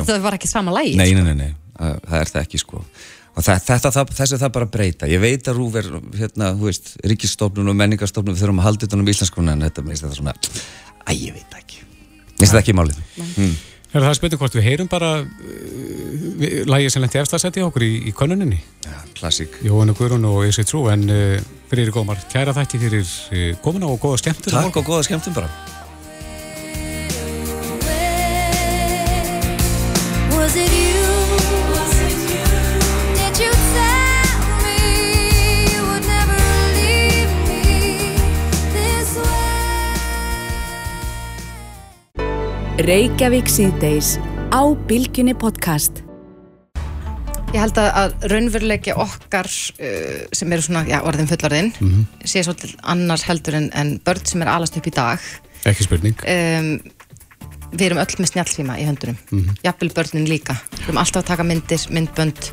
[0.00, 0.04] já.
[0.04, 2.84] það var ekki sama lægi Nei, nei, nei, nei, það er það ekki sko
[3.36, 4.06] og það, þetta, það,
[4.52, 5.86] bara að breyta ég veit að Rúf er,
[6.18, 9.82] hérna, þú veist ríkistofnun og menningarstofnun, við þurfum að halda þetta um íslenskuna en þetta,
[10.02, 10.34] þetta svona
[11.06, 11.78] æ, ég veit ekki,
[12.40, 13.69] minnst þetta ekki málið.
[13.90, 18.12] Er það spurning hvort við heyrum bara uh, lægið sem lendi efstasætti okkur í, í
[18.14, 18.60] könnuninni?
[18.86, 19.56] Já, klassík.
[19.66, 23.98] Jóhannu Guðrún og Isi Trú, en uh, fyrir gómar, kæra þætti fyrir uh, komuna og
[23.98, 24.54] góða skemmtun.
[24.54, 25.50] Takk og góða skemmtun bara.
[30.38, 31.09] Was it you?
[42.80, 44.14] Reykjavík síðdeis
[44.54, 46.00] á Bilginni podcast.
[47.50, 52.04] Ég held að, að raunveruleiki okkar uh, sem eru svona, já, orðin fullorðin Mhm.
[52.24, 55.18] sé svolítið annars heldur en, en börn sem er alast upp í dag
[55.66, 56.14] Ekki spurning.
[56.24, 56.70] um,
[57.74, 59.58] við erum öll með snjallsíma í höndunum Mhm.
[59.66, 62.50] jafnvel börnin líka við erum alltaf að taka myndir, myndbönd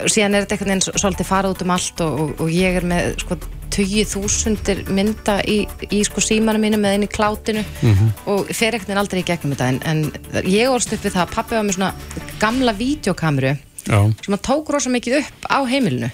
[0.00, 2.48] og síðan er þetta einhvern veginn svo- svolítið farað út um allt og, og, og
[2.50, 3.36] ég er með sko
[3.70, 5.58] tugi þúsundir mynda í,
[5.90, 8.08] í sko símanum mínu með inn í klátinu Mhm.
[8.26, 11.26] og fer einhvern veginn aldrei í gegnum þetta en, en ég orðst upp við það
[11.26, 11.92] að pappi var með svona
[12.40, 13.54] gamla vídeokameru
[13.86, 14.00] Já.
[14.24, 16.10] sem hann tók rosa mikið upp á heimilinu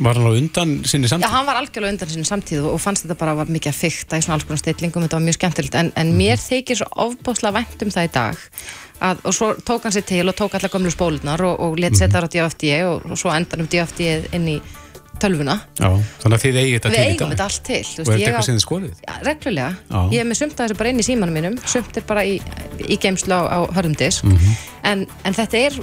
[0.00, 1.28] Var hann á undan sinni Já, samtíð?
[1.34, 4.22] hann var algjörlega undan sinni samtíð og fannst þetta bara var mikið að fykta í
[4.24, 7.82] svona alls konar stillingum, þetta var mjög skemmtilegt en, en mér þykir svo ofbáslega vænt
[7.84, 8.38] um það í dag
[9.00, 11.96] að, og svo tók hann sér til og tók allar gömlu spólunar og, og let
[11.98, 14.56] setja þar á DFD og, og svo endan um DFD inn í
[15.24, 15.88] tölvuna Já,
[16.22, 17.34] þannig að þið eigið þetta Við til í eigum dag.
[17.34, 18.94] þetta allt til Og er þetta eitthvað sem þið skoðið?
[19.06, 20.00] Já, reglulega, Já.
[20.14, 22.38] ég er með sumt að þessu bara inn í símanum mínum sumt er bara í,
[22.88, 24.56] í geimslu á, á hörðumdis Mhm.
[24.92, 25.78] en, en þetta er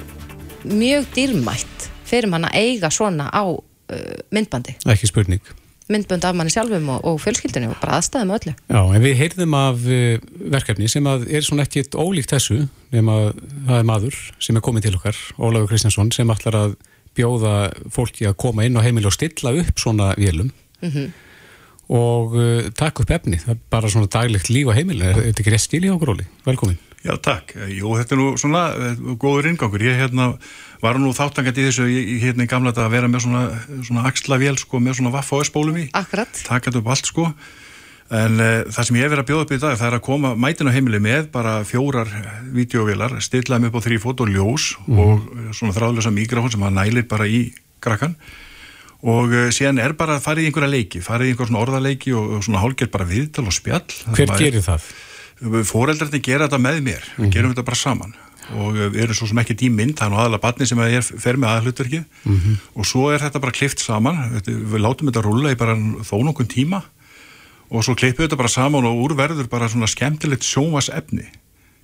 [0.67, 5.41] mjög dýrmætt fyrir mann að eiga svona á uh, myndbandi Ekki spurning.
[5.88, 9.53] myndbönd af manni sjálfum og, og fjölskyldunni og bara aðstæðum öllu Já, en við heyrðum
[9.55, 10.17] af uh,
[10.51, 13.29] verkefni sem að er svona ekkit ólíkt þessu nema að
[13.69, 16.75] það er maður sem er komin til okkar, Ólafur Kristjánsson sem ætlar að
[17.18, 17.53] bjóða
[17.93, 20.51] fólki að koma inn á heimili og stilla upp svona vélum
[20.86, 21.07] Mhm.
[21.89, 25.30] og uh, taka upp efni, það er bara svona daglegt líf á heimili, er er
[25.32, 26.26] þetta ekki rétt stíl í okkur Óli?
[26.45, 26.78] Velkomin.
[27.05, 27.53] Já, takk.
[27.72, 29.80] Jú, þetta er nú svona eh, góður inngangur.
[29.86, 30.26] Ég hérna,
[30.82, 33.43] var nú þáttangandi í þessu ég, ég, hérna í gamla þetta að vera með svona,
[33.88, 35.86] svona axlavél sko, með svona vaffa og spólum í.
[35.95, 36.41] Akkurat.
[36.49, 37.30] Takkat upp allt sko.
[38.10, 40.03] En uh, það sem ég hef verið að bjóða upp í dag það er að
[40.08, 42.08] koma mætin á heimili með bara fjórar
[42.55, 44.99] videóvélar, stilla þeim upp á þrýfót og ljós Mhm.
[44.99, 47.51] og eh, svona þráðlösa mikrofón sem að nælir bara í
[47.84, 48.16] krakkan
[49.03, 52.32] og síðan er bara að fara í einhverja leiki, fara í einhver svona orðaleiki og,
[52.39, 53.84] og svona hálfgerð bara viðtal og spjall.
[54.16, 54.88] Hver gerir það?
[55.70, 58.16] Fóreldrarnir gera þetta með mér, við gerum þetta bara saman
[58.58, 61.36] og við erum svo sem ekki tímynd, það er nú aðalega barni sem er, fer
[61.38, 62.53] með aðhlutverkið Mhm.
[62.80, 66.47] og svo er þetta bara klift saman, við látum þetta rúlla í bara þó nokkur
[66.47, 66.82] tíma
[67.70, 71.28] og svo klippum við þetta bara saman og úrverður bara svona skemmtilegt sjómas efni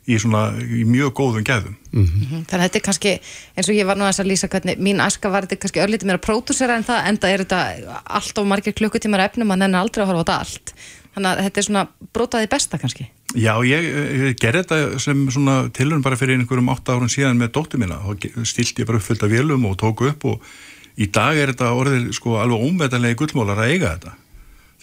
[0.03, 1.75] í svona, í mjög góðum gæðum.
[1.91, 2.43] Mhm.
[2.49, 3.13] Þannig að þetta er kannski,
[3.55, 6.19] eins og ég var nú að lýsa hvernig mín aska var þetta kannski örlítið meira
[6.19, 7.61] pródúsera en það, enda er þetta
[8.03, 10.73] allt of margir klukkutímar efnum, mann enn aldrei að horfa á þetta allt.
[11.13, 13.07] Þannig að þetta er svona brotaði besta kannski.
[13.33, 17.53] Já, ég, ég gerði þetta sem svona tilhörn bara fyrir einhverjum 8 árun síðan með
[17.53, 20.43] dóttur mína og stilti ég bara uppfyllt af vélum og tóku upp og
[20.97, 24.17] í dag er þetta orðið sko alveg ómetanlega gullmólar að eiga þetta.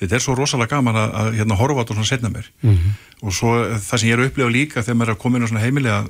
[0.01, 2.51] Þetta er svo rosalega gaman að, að hérna horfa á þetta svona setna mér
[3.21, 5.45] og svo það sem ég er að upplifa líka þegar maður er að koma inn
[5.45, 6.07] á svona heimili að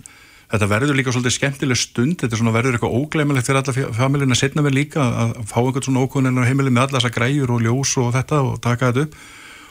[0.51, 2.17] þetta verður líka svolítið skemmtileg stund.
[2.23, 6.03] Þetta svona verður eitthvað ógleimilegt fyrir alla familina setna mér líka að, fá einhvern svona
[6.03, 9.15] ókunin á heimili með alla þessa græjur og ljós og þetta og taka þetta upp.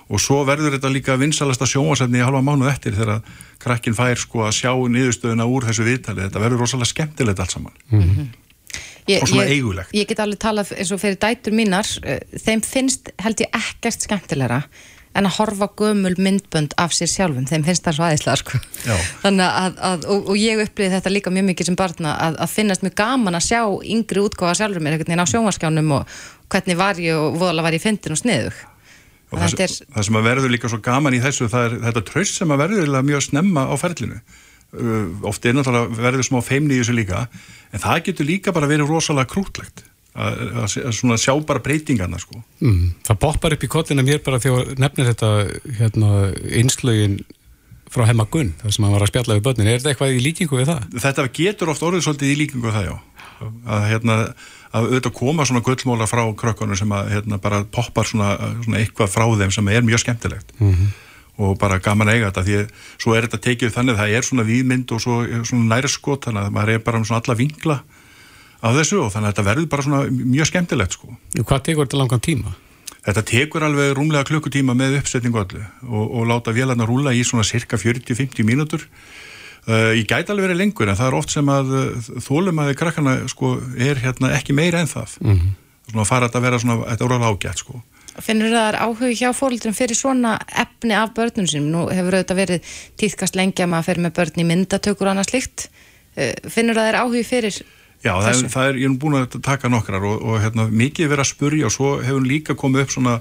[0.09, 3.19] Og svo verður þetta líka vinsalasta sjónvasefni í halva mánuð eftir þegar
[3.61, 6.23] krakkin fær sko að sjá niðurstöðuna úr þessu viðtali.
[6.25, 7.75] Þetta verður rosalega skemmtilegt allt saman
[9.09, 9.93] Ég, Og svona ég, eigulegt.
[9.97, 14.05] Ég get alveg talað eins og fyrir dætur mínar, eh, þeim finnst held ég ekkert
[14.05, 14.63] skemmtilegra
[15.17, 18.59] en að horfa gömul myndbönd af sér sjálfum, þeim finnst það svo aðeinslega sko.
[19.23, 22.53] Þannig að, að og, og ég upplýði þetta líka mjög mikið sem barna að, að
[22.53, 26.19] finnast mjög gaman að sjá yngri útgáfa sjálfur mér einhvern veginn á sjónvarskjánum og
[26.53, 28.61] hvernig var ég og voðalega var ég fyndin og sniðug
[29.29, 32.39] og það, sem, það sem að verður líka svo gaman í þessu er þetta tröst
[32.39, 34.21] sem að verður mjög snemma á ferlinu
[35.29, 37.23] oft er náttúrulega verður smá feimni í þessu líka
[37.73, 39.83] en það getur líka bara verið rosalega krútlegt
[40.19, 42.93] að, svona sjá bara breytingarna sko Mm.
[43.07, 45.29] Það poppar upp í kollina mér bara þegar nefnir þetta
[45.79, 46.09] hérna,
[46.59, 47.19] einslögin
[47.89, 49.67] frá Hemma Gunn, þar sem hann var að spjalla við börnin.
[49.71, 50.83] Er þetta eitthvað í líkingu við það?
[51.01, 52.95] þetta getur oft orðið svolítið í líkingu við það já
[53.65, 54.17] að hérna
[54.69, 59.09] að auðvitað koma svona gullmóla frá krökkunum sem að hérna bara poppar svona, svona eitthvað
[59.15, 60.91] frá þeim sem er mjög skemmtilegt Mhm.
[61.39, 64.27] Og bara gaman eiga þetta því að svo er þetta tekið þannig að það er
[64.27, 67.37] svona víðmynd og svo er svona nærskot þannig að maður er bara um svona alla
[67.39, 67.77] vinkla
[68.59, 71.13] á þessu og þannig að þetta verður bara svona mjög skemmtilegt sko.
[71.39, 72.51] Og hvað tekur þetta langan tíma?
[72.99, 77.47] Þetta tekur alveg rúmlega klukkutíma með uppsetningu öllu og, og láta vélarna rúla í svona
[77.47, 78.83] cirka 40-50 mínútur
[79.69, 82.69] Uh, ég gæti alveg verið lengur en það er oft sem að uh, þólum að
[82.79, 85.49] krakkana sko, er hérna ekki meira en það Mhm.
[85.91, 87.05] svona að fara þetta að vera svona þetta
[88.25, 91.71] Finnur það áhug hjá fóröldrum fyrir svona efni af börnum sínum?
[91.73, 95.29] Nú hefur auðvitað verið tíðkast lengi að maður fer með börn í myndatökur og annað
[95.31, 95.67] slíkt.
[96.15, 97.61] Eh, Finnur það áhug fyrir
[97.99, 100.69] Já, það er, það er, ég er nú búin að taka nokkrar og, og hérna,
[100.71, 103.15] mikið verið að spurja og svo hefur líka komið upp svona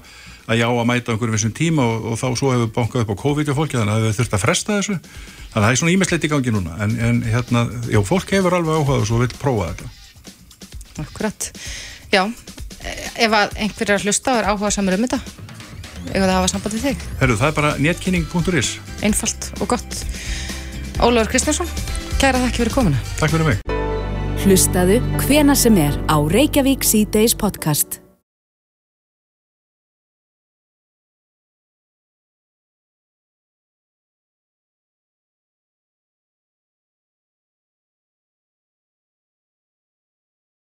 [0.49, 3.21] að já að mæta einhverjum vissum tíma og, og þá svo hefur bankað upp á
[3.23, 5.81] COVID og fólki þannig að það hefur þurft að fresta þessu þannig að það er
[5.81, 9.19] svona ímestleit í gangi núna en, en hérna, já, fólk hefur alveg áhugað og svo
[9.19, 9.91] vil prófa þetta
[10.99, 11.51] Akkurat.
[12.11, 12.23] Já,
[12.83, 15.21] ef að einhverjar að hlusta og er áhuga samur um þetta,
[16.09, 20.03] ef það hafa samband við þig, Herru, það er bara netkynning.is einfalt og gott.
[20.99, 21.69] Ólafur Kristjánsson,
[22.19, 23.03] kæra þakki fyrir komuna.
[23.21, 23.69] Takk fyrir mig
[24.39, 27.99] Hlustaðu hvena sem er á Reykjavík C-Days podcast.